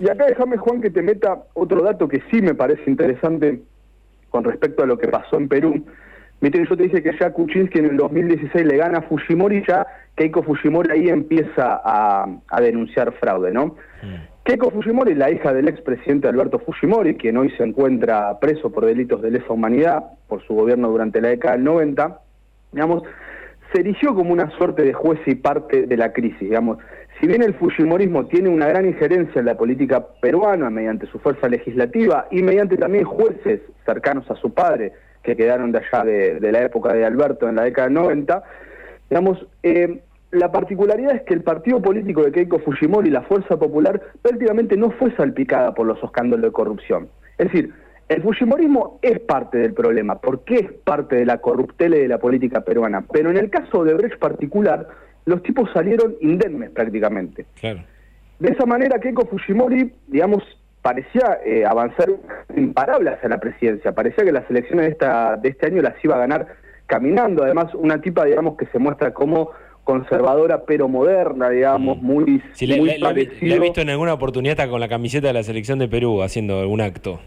Y 0.00 0.08
acá 0.08 0.26
déjame, 0.26 0.56
Juan, 0.56 0.80
que 0.80 0.90
te 0.90 1.02
meta 1.02 1.44
otro 1.54 1.82
dato 1.82 2.08
que 2.08 2.22
sí 2.30 2.40
me 2.40 2.54
parece 2.54 2.90
interesante 2.90 3.60
con 4.30 4.44
respecto 4.44 4.82
a 4.82 4.86
lo 4.86 4.98
que 4.98 5.08
pasó 5.08 5.36
en 5.36 5.48
Perú. 5.48 5.84
Viste, 6.40 6.64
yo 6.68 6.76
te 6.76 6.82
dije 6.84 7.02
que 7.02 7.16
ya 7.20 7.30
Kuczynski 7.30 7.78
en 7.78 7.84
el 7.84 7.96
2016 7.98 8.66
le 8.66 8.76
gana 8.76 8.98
a 8.98 9.02
Fujimori, 9.02 9.62
ya 9.68 9.86
Keiko 10.16 10.42
Fujimori 10.42 10.90
ahí 10.90 11.08
empieza 11.08 11.80
a, 11.84 12.60
denunciar 12.60 13.12
fraude, 13.12 13.52
¿no? 13.52 13.76
Keiko 14.42 14.72
Fujimori, 14.72 15.14
la 15.14 15.30
hija 15.30 15.52
del 15.52 15.68
expresidente 15.68 16.26
Alberto 16.26 16.58
Fujimori, 16.58 17.14
quien 17.14 17.36
hoy 17.36 17.50
se 17.56 17.62
encuentra 17.62 18.40
preso 18.40 18.72
por 18.72 18.86
delitos 18.86 19.22
de 19.22 19.30
lesa 19.30 19.52
humanidad 19.52 20.02
por 20.26 20.44
su 20.44 20.54
gobierno 20.54 20.88
durante 20.88 21.20
la 21.20 21.28
década 21.28 21.54
del 21.54 21.64
90, 21.64 22.18
digamos, 22.72 23.02
se 23.72 23.80
erigió 23.80 24.14
como 24.14 24.32
una 24.32 24.50
suerte 24.56 24.82
de 24.82 24.92
juez 24.92 25.20
y 25.26 25.34
parte 25.34 25.86
de 25.86 25.96
la 25.96 26.12
crisis, 26.12 26.40
digamos. 26.40 26.78
Si 27.20 27.26
bien 27.26 27.42
el 27.42 27.54
Fujimorismo 27.54 28.26
tiene 28.26 28.48
una 28.48 28.66
gran 28.66 28.86
injerencia 28.86 29.38
en 29.38 29.46
la 29.46 29.56
política 29.56 30.04
peruana 30.20 30.70
mediante 30.70 31.06
su 31.06 31.18
fuerza 31.18 31.48
legislativa 31.48 32.26
y 32.30 32.42
mediante 32.42 32.76
también 32.76 33.04
jueces 33.04 33.60
cercanos 33.86 34.28
a 34.30 34.36
su 34.36 34.52
padre, 34.52 34.92
que 35.22 35.36
quedaron 35.36 35.70
de 35.72 35.78
allá 35.78 36.04
de, 36.04 36.52
la 36.52 36.62
época 36.62 36.92
de 36.92 37.04
Alberto 37.04 37.48
en 37.48 37.56
la 37.56 37.62
década 37.62 37.88
del 37.88 37.94
90, 37.94 38.42
digamos, 39.08 39.46
eh, 39.62 40.00
la 40.32 40.50
particularidad 40.50 41.14
es 41.14 41.22
que 41.22 41.34
el 41.34 41.42
partido 41.42 41.80
político 41.80 42.22
de 42.24 42.32
Keiko 42.32 42.58
Fujimori, 42.58 43.10
la 43.10 43.22
Fuerza 43.22 43.58
Popular, 43.58 44.00
prácticamente 44.22 44.76
no 44.76 44.90
fue 44.90 45.14
salpicada 45.14 45.74
por 45.74 45.86
los 45.86 46.02
escándalos 46.02 46.46
de 46.46 46.52
corrupción. 46.52 47.08
Es 47.38 47.52
decir, 47.52 47.72
el 48.12 48.22
Fujimorismo 48.22 48.98
es 49.02 49.20
parte 49.20 49.58
del 49.58 49.72
problema, 49.72 50.20
porque 50.20 50.56
es 50.56 50.72
parte 50.84 51.16
de 51.16 51.26
la 51.26 51.38
corruptela 51.38 51.96
y 51.96 52.00
de 52.00 52.08
la 52.08 52.18
política 52.18 52.60
peruana. 52.62 53.04
Pero 53.12 53.30
en 53.30 53.38
el 53.38 53.50
caso 53.50 53.84
de 53.84 53.94
Brecht 53.94 54.18
particular, 54.18 54.88
los 55.24 55.42
tipos 55.42 55.70
salieron 55.72 56.14
indemnes 56.20 56.70
prácticamente. 56.70 57.46
De 57.62 58.48
esa 58.50 58.66
manera, 58.66 58.98
Keiko 58.98 59.26
Fujimori, 59.26 59.92
digamos, 60.08 60.42
parecía 60.82 61.38
eh, 61.44 61.64
avanzar 61.64 62.10
imparable 62.56 63.10
hacia 63.10 63.28
la 63.28 63.38
presidencia. 63.38 63.92
Parecía 63.92 64.24
que 64.24 64.32
las 64.32 64.50
elecciones 64.50 64.86
de, 64.86 64.92
esta, 64.92 65.36
de 65.36 65.48
este 65.48 65.66
año 65.66 65.80
las 65.80 65.94
iba 66.04 66.16
a 66.16 66.18
ganar 66.18 66.48
caminando. 66.86 67.44
Además, 67.44 67.74
una 67.74 68.00
tipa, 68.00 68.24
digamos, 68.24 68.56
que 68.56 68.66
se 68.66 68.78
muestra 68.78 69.14
como 69.14 69.50
conservadora 69.84 70.64
pero 70.64 70.88
moderna, 70.88 71.50
digamos, 71.50 71.98
mm. 71.98 72.04
muy, 72.04 72.42
sí, 72.52 72.66
le, 72.66 72.76
he 72.76 73.58
visto 73.58 73.80
en 73.80 73.90
alguna 73.90 74.14
oportunidad 74.14 74.68
con 74.68 74.80
la 74.80 74.88
camiseta 74.88 75.28
de 75.28 75.32
la 75.32 75.42
selección 75.42 75.78
de 75.78 75.88
Perú 75.88 76.22
haciendo 76.22 76.60
algún 76.60 76.80
acto. 76.80 77.20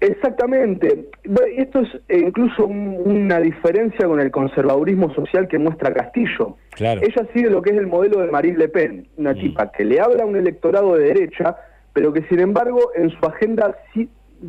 Exactamente. 0.00 1.10
Esto 1.56 1.80
es 1.80 1.88
eh, 2.08 2.18
incluso 2.18 2.66
una 2.66 3.38
diferencia 3.38 4.06
con 4.06 4.18
el 4.18 4.30
conservadurismo 4.30 5.12
social 5.14 5.46
que 5.46 5.58
muestra 5.58 5.92
Castillo. 5.92 6.56
Claro. 6.70 7.02
Ella 7.02 7.26
sigue 7.34 7.50
lo 7.50 7.60
que 7.60 7.70
es 7.70 7.76
el 7.76 7.86
modelo 7.86 8.20
de 8.20 8.30
Marine 8.30 8.56
Le 8.56 8.68
Pen, 8.68 9.08
una 9.18 9.32
mm. 9.32 9.38
tipa 9.38 9.70
que 9.70 9.84
le 9.84 10.00
habla 10.00 10.22
a 10.22 10.26
un 10.26 10.36
electorado 10.36 10.94
de 10.94 11.04
derecha, 11.04 11.56
pero 11.92 12.12
que 12.12 12.22
sin 12.28 12.40
embargo 12.40 12.92
en 12.94 13.10
su 13.10 13.26
agenda 13.26 13.76
sí 13.92 14.08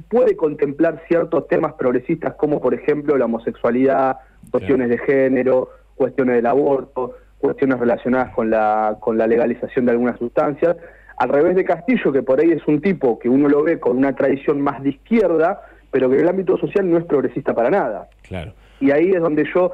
puede 0.10 0.38
contemplar 0.38 1.04
ciertos 1.10 1.48
temas 1.50 1.74
progresistas 1.74 2.36
como 2.36 2.62
por 2.62 2.74
ejemplo 2.74 3.18
la 3.18 3.26
homosexualidad, 3.26 4.18
cuestiones 4.50 4.88
de 4.88 4.98
género, 5.00 5.70
cuestiones 5.96 6.36
del 6.36 6.46
aborto, 6.46 7.18
cuestiones 7.40 7.78
relacionadas 7.78 8.34
con 8.34 8.50
la, 8.50 8.98
con 9.02 9.18
la 9.18 9.28
legalización 9.28 9.86
de 9.86 9.92
algunas 9.92 10.18
sustancias 10.18 10.78
al 11.22 11.30
revés 11.30 11.56
de 11.56 11.64
Castillo, 11.64 12.12
que 12.12 12.24
por 12.24 12.40
ahí 12.40 12.52
es 12.52 12.68
un 12.68 12.82
tipo 12.82 13.20
que 13.20 13.30
uno 13.30 13.48
lo 13.48 13.62
ve 13.62 13.80
con 13.80 13.96
una 13.96 14.16
tradición 14.16 14.60
más 14.60 14.82
de 14.82 14.90
izquierda, 14.90 15.62
pero 15.92 16.10
que 16.10 16.16
en 16.16 16.22
el 16.22 16.28
ámbito 16.28 16.58
social 16.58 16.90
no 16.90 16.98
es 16.98 17.06
progresista 17.06 17.54
para 17.54 17.70
nada. 17.70 18.10
Claro. 18.24 18.54
Y 18.80 18.90
ahí 18.90 19.12
es 19.12 19.22
donde 19.22 19.46
yo 19.54 19.72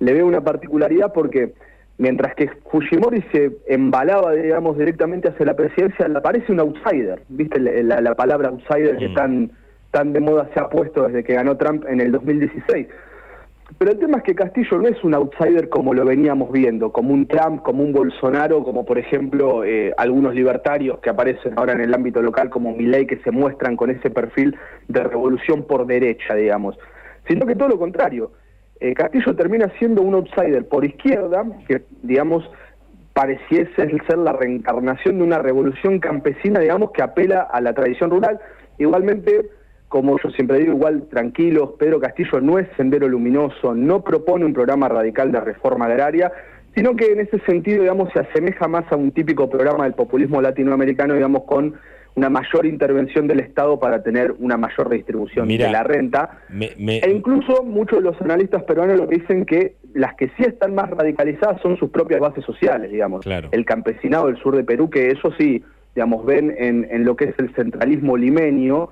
le 0.00 0.12
veo 0.12 0.26
una 0.26 0.42
particularidad 0.42 1.10
porque 1.14 1.54
mientras 1.96 2.34
que 2.34 2.50
Fujimori 2.70 3.24
se 3.32 3.52
embalaba, 3.68 4.32
digamos, 4.32 4.76
directamente 4.76 5.28
hacia 5.28 5.46
la 5.46 5.56
presidencia, 5.56 6.06
le 6.06 6.18
aparece 6.18 6.52
un 6.52 6.60
outsider, 6.60 7.22
¿viste? 7.30 7.58
La, 7.58 8.14
palabra 8.14 8.50
outsider 8.50 8.98
que 8.98 9.08
mm. 9.08 9.14
tan, 9.14 9.50
tan 9.92 10.12
de 10.12 10.20
moda 10.20 10.50
se 10.52 10.60
ha 10.60 10.68
puesto 10.68 11.06
desde 11.06 11.24
que 11.24 11.32
ganó 11.32 11.56
Trump 11.56 11.86
en 11.88 12.02
el 12.02 12.12
2016. 12.12 12.86
Pero 13.78 13.92
el 13.92 13.98
tema 13.98 14.18
es 14.18 14.24
que 14.24 14.34
Castillo 14.34 14.78
no 14.78 14.88
es 14.88 15.02
un 15.04 15.14
outsider 15.14 15.68
como 15.68 15.94
lo 15.94 16.04
veníamos 16.04 16.50
viendo, 16.52 16.92
como 16.92 17.14
un 17.14 17.26
Trump, 17.26 17.62
como 17.62 17.82
un 17.82 17.92
Bolsonaro, 17.92 18.64
como 18.64 18.84
por 18.84 18.98
ejemplo 18.98 19.64
eh, 19.64 19.92
algunos 19.96 20.34
libertarios 20.34 20.98
que 21.00 21.10
aparecen 21.10 21.54
ahora 21.56 21.72
en 21.72 21.80
el 21.80 21.94
ámbito 21.94 22.20
local 22.22 22.50
como 22.50 22.72
Milei 22.72 23.06
que 23.06 23.18
se 23.18 23.30
muestran 23.30 23.76
con 23.76 23.90
ese 23.90 24.10
perfil 24.10 24.56
de 24.88 25.02
revolución 25.02 25.64
por 25.64 25.86
derecha, 25.86 26.34
digamos. 26.34 26.78
Sino 27.28 27.46
que 27.46 27.54
todo 27.54 27.68
lo 27.68 27.78
contrario. 27.78 28.32
Eh, 28.80 28.94
Castillo 28.94 29.36
termina 29.36 29.70
siendo 29.78 30.02
un 30.02 30.14
outsider 30.14 30.66
por 30.68 30.84
izquierda, 30.84 31.44
que 31.68 31.82
digamos 32.02 32.48
pareciese 33.12 33.90
ser 34.06 34.18
la 34.18 34.32
reencarnación 34.32 35.18
de 35.18 35.24
una 35.24 35.38
revolución 35.38 36.00
campesina, 36.00 36.60
digamos, 36.60 36.90
que 36.92 37.02
apela 37.02 37.42
a 37.42 37.60
la 37.60 37.74
tradición 37.74 38.10
rural. 38.10 38.40
Igualmente 38.78 39.50
como 39.92 40.16
yo 40.24 40.30
siempre 40.30 40.58
digo, 40.58 40.72
igual 40.72 41.02
tranquilos, 41.10 41.72
Pedro 41.78 42.00
Castillo 42.00 42.40
no 42.40 42.58
es 42.58 42.66
sendero 42.78 43.06
luminoso, 43.08 43.74
no 43.74 44.02
propone 44.02 44.46
un 44.46 44.54
programa 44.54 44.88
radical 44.88 45.30
de 45.30 45.38
reforma 45.38 45.84
agraria, 45.84 46.32
sino 46.74 46.96
que 46.96 47.12
en 47.12 47.20
ese 47.20 47.38
sentido, 47.40 47.82
digamos, 47.82 48.10
se 48.14 48.20
asemeja 48.20 48.68
más 48.68 48.90
a 48.90 48.96
un 48.96 49.12
típico 49.12 49.50
programa 49.50 49.84
del 49.84 49.92
populismo 49.92 50.40
latinoamericano, 50.40 51.12
digamos, 51.12 51.42
con 51.42 51.74
una 52.14 52.30
mayor 52.30 52.64
intervención 52.64 53.26
del 53.26 53.40
Estado 53.40 53.78
para 53.78 54.02
tener 54.02 54.34
una 54.38 54.56
mayor 54.56 54.88
redistribución 54.88 55.46
de 55.46 55.58
la 55.58 55.82
renta. 55.82 56.38
E 56.58 57.10
incluso 57.14 57.62
muchos 57.62 57.98
de 57.98 58.04
los 58.04 58.20
analistas 58.22 58.62
peruanos 58.62 58.98
lo 58.98 59.06
que 59.06 59.16
dicen 59.16 59.44
que 59.44 59.76
las 59.92 60.14
que 60.14 60.28
sí 60.38 60.44
están 60.44 60.74
más 60.74 60.88
radicalizadas 60.88 61.60
son 61.60 61.76
sus 61.76 61.90
propias 61.90 62.20
bases 62.20 62.46
sociales, 62.46 62.90
digamos. 62.90 63.26
El 63.26 63.66
campesinado 63.66 64.28
del 64.28 64.38
sur 64.38 64.56
de 64.56 64.64
Perú, 64.64 64.88
que 64.88 65.08
eso 65.08 65.34
sí, 65.38 65.62
digamos, 65.94 66.24
ven 66.24 66.54
en, 66.56 66.88
en 66.90 67.04
lo 67.04 67.14
que 67.14 67.26
es 67.26 67.34
el 67.38 67.54
centralismo 67.54 68.16
limenio, 68.16 68.90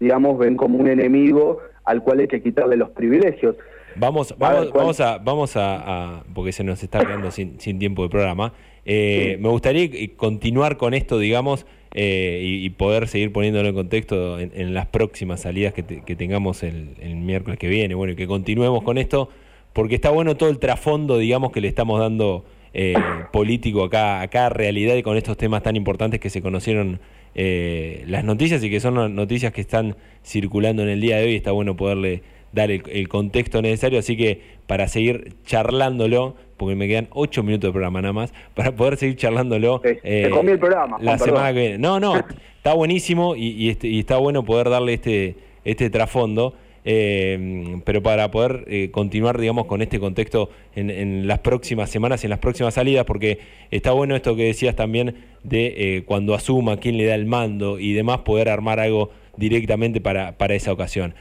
digamos, 0.00 0.38
ven 0.38 0.56
como 0.56 0.78
un 0.78 0.88
enemigo 0.88 1.58
al 1.84 2.02
cual 2.02 2.20
hay 2.20 2.28
que 2.28 2.42
quitarle 2.42 2.76
los 2.76 2.90
privilegios. 2.90 3.56
Vamos, 3.96 4.34
vamos, 4.38 4.72
vamos 4.72 5.00
a, 5.00 5.18
vamos 5.18 5.56
a, 5.56 6.24
porque 6.34 6.52
se 6.52 6.64
nos 6.64 6.82
está 6.82 7.04
quedando 7.04 7.30
sin, 7.30 7.56
tiempo 7.58 8.02
de 8.04 8.08
programa. 8.08 8.52
Eh, 8.84 9.36
me 9.40 9.48
gustaría 9.48 9.88
continuar 10.16 10.76
con 10.76 10.94
esto, 10.94 11.18
digamos, 11.18 11.66
eh, 11.92 12.40
y, 12.42 12.70
poder 12.70 13.08
seguir 13.08 13.32
poniéndolo 13.32 13.68
en 13.68 13.74
contexto 13.74 14.38
en, 14.38 14.74
las 14.74 14.86
próximas 14.86 15.40
salidas 15.40 15.74
que, 15.74 15.82
tengamos 15.82 16.62
el, 16.62 17.16
miércoles 17.16 17.58
que 17.58 17.68
viene. 17.68 17.94
Bueno, 17.94 18.12
y 18.12 18.16
que 18.16 18.26
continuemos 18.26 18.82
con 18.82 18.96
esto, 18.96 19.28
porque 19.72 19.96
está 19.96 20.10
bueno 20.10 20.36
todo 20.36 20.50
el 20.50 20.58
trasfondo, 20.58 21.18
digamos, 21.18 21.50
que 21.50 21.60
le 21.60 21.68
estamos 21.68 21.98
dando 21.98 22.44
eh, 22.72 22.94
político 23.32 23.82
acá, 23.82 24.20
acá 24.20 24.48
realidad 24.48 24.94
y 24.94 25.02
con 25.02 25.16
estos 25.16 25.36
temas 25.36 25.64
tan 25.64 25.74
importantes 25.74 26.20
que 26.20 26.30
se 26.30 26.40
conocieron 26.40 27.00
eh, 27.34 28.04
las 28.06 28.24
noticias 28.24 28.62
y 28.62 28.70
que 28.70 28.80
son 28.80 29.14
noticias 29.14 29.52
que 29.52 29.60
están 29.60 29.96
circulando 30.24 30.82
en 30.82 30.88
el 30.88 31.00
día 31.00 31.16
de 31.18 31.24
hoy. 31.24 31.36
Está 31.36 31.52
bueno 31.52 31.76
poderle 31.76 32.22
dar 32.52 32.70
el, 32.70 33.08
contexto 33.08 33.62
necesario, 33.62 33.98
así 33.98 34.16
que 34.16 34.40
para 34.66 34.88
seguir 34.88 35.34
charlándolo, 35.44 36.34
porque 36.56 36.74
me 36.74 36.88
quedan 36.88 37.08
ocho 37.12 37.42
minutos 37.42 37.68
de 37.68 37.72
programa 37.72 38.02
nada 38.02 38.12
más, 38.12 38.32
para 38.54 38.72
poder 38.74 38.96
seguir 38.96 39.16
charlándolo. 39.16 39.80
Eh, 39.84 40.30
comí 40.32 40.52
el 40.52 40.58
programa. 40.58 40.98
La 41.00 41.18
semana 41.18 41.52
que 41.52 41.60
viene. 41.60 41.78
No, 41.78 42.00
no, 42.00 42.16
está 42.56 42.74
buenísimo 42.74 43.36
y, 43.36 43.70
este, 43.70 43.88
y 43.88 44.00
está 44.00 44.16
bueno 44.16 44.44
poder 44.44 44.70
darle 44.70 44.94
este, 44.94 45.36
este 45.64 45.90
trasfondo. 45.90 46.54
Eh, 46.84 47.80
pero 47.84 48.02
para 48.02 48.30
poder 48.30 48.64
eh, 48.66 48.90
continuar, 48.90 49.38
digamos, 49.38 49.66
con 49.66 49.82
este 49.82 50.00
contexto 50.00 50.50
en, 50.74 51.26
las 51.26 51.40
próximas 51.40 51.90
semanas 51.90 52.22
y 52.22 52.26
en 52.26 52.30
las 52.30 52.38
próximas 52.38 52.74
salidas, 52.74 53.04
porque 53.04 53.38
está 53.70 53.92
bueno 53.92 54.16
esto 54.16 54.34
que 54.36 54.44
decías 54.44 54.76
también 54.76 55.14
de 55.42 55.74
eh, 55.76 56.02
cuando 56.06 56.34
asuma 56.34 56.78
quién 56.78 56.96
le 56.96 57.04
da 57.04 57.14
el 57.14 57.26
mando 57.26 57.78
y 57.78 57.92
demás, 57.92 58.18
poder 58.20 58.48
armar 58.48 58.80
algo 58.80 59.10
directamente 59.36 60.00
para, 60.00 60.38
para 60.38 60.54
esa 60.54 60.72
ocasión. 60.72 61.14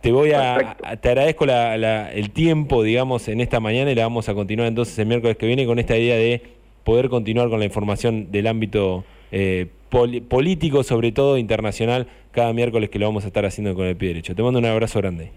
Te 0.00 0.10
voy 0.10 0.32
a, 0.32 0.76
te 1.00 1.10
agradezco 1.10 1.44
el 1.44 2.30
tiempo, 2.30 2.82
digamos, 2.82 3.28
en 3.28 3.40
esta 3.40 3.60
mañana 3.60 3.92
y 3.92 3.94
la 3.94 4.02
vamos 4.02 4.28
a 4.28 4.34
continuar 4.34 4.66
entonces 4.66 4.98
el 4.98 5.06
miércoles 5.06 5.36
que 5.36 5.46
viene 5.46 5.64
con 5.64 5.78
esta 5.78 5.96
idea 5.96 6.16
de 6.16 6.42
poder 6.82 7.08
continuar 7.08 7.48
con 7.48 7.60
la 7.60 7.66
información 7.66 8.32
del 8.32 8.48
ámbito 8.48 9.04
eh, 9.30 9.68
político, 9.92 10.82
sobre 10.82 11.12
todo 11.12 11.36
internacional, 11.36 12.06
cada 12.30 12.52
miércoles 12.52 12.90
que 12.90 12.98
lo 12.98 13.06
vamos 13.06 13.24
a 13.24 13.26
estar 13.28 13.44
haciendo 13.44 13.74
con 13.74 13.86
el 13.86 13.96
pie 13.96 14.08
derecho. 14.08 14.34
Te 14.34 14.42
mando 14.42 14.58
un 14.58 14.64
abrazo 14.64 14.98
grande. 15.00 15.30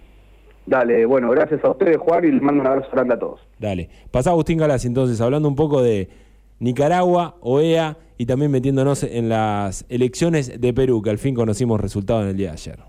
Dale, 0.65 1.05
bueno, 1.05 1.29
gracias 1.29 1.63
a 1.63 1.69
ustedes, 1.69 1.97
Juan, 1.97 2.25
y 2.25 2.31
les 2.31 2.41
mando 2.41 2.61
un 2.61 2.67
abrazo 2.67 2.89
grande 2.91 3.13
a 3.13 3.19
todos. 3.19 3.41
Dale. 3.59 3.89
Pasá 4.09 4.31
Agustín 4.31 4.57
Galas, 4.57 4.85
entonces, 4.85 5.21
hablando 5.21 5.47
un 5.47 5.55
poco 5.55 5.83
de 5.83 6.09
Nicaragua, 6.59 7.35
OEA 7.41 7.97
y 8.17 8.25
también 8.25 8.49
metiéndonos 8.49 9.03
en 9.03 9.29
las 9.29 9.85
elecciones 9.89 10.59
de 10.59 10.73
Perú, 10.73 11.01
que 11.01 11.09
al 11.09 11.17
fin 11.17 11.35
conocimos 11.35 11.79
resultados 11.79 12.23
en 12.23 12.29
el 12.29 12.37
día 12.37 12.47
de 12.47 12.53
ayer. 12.53 12.79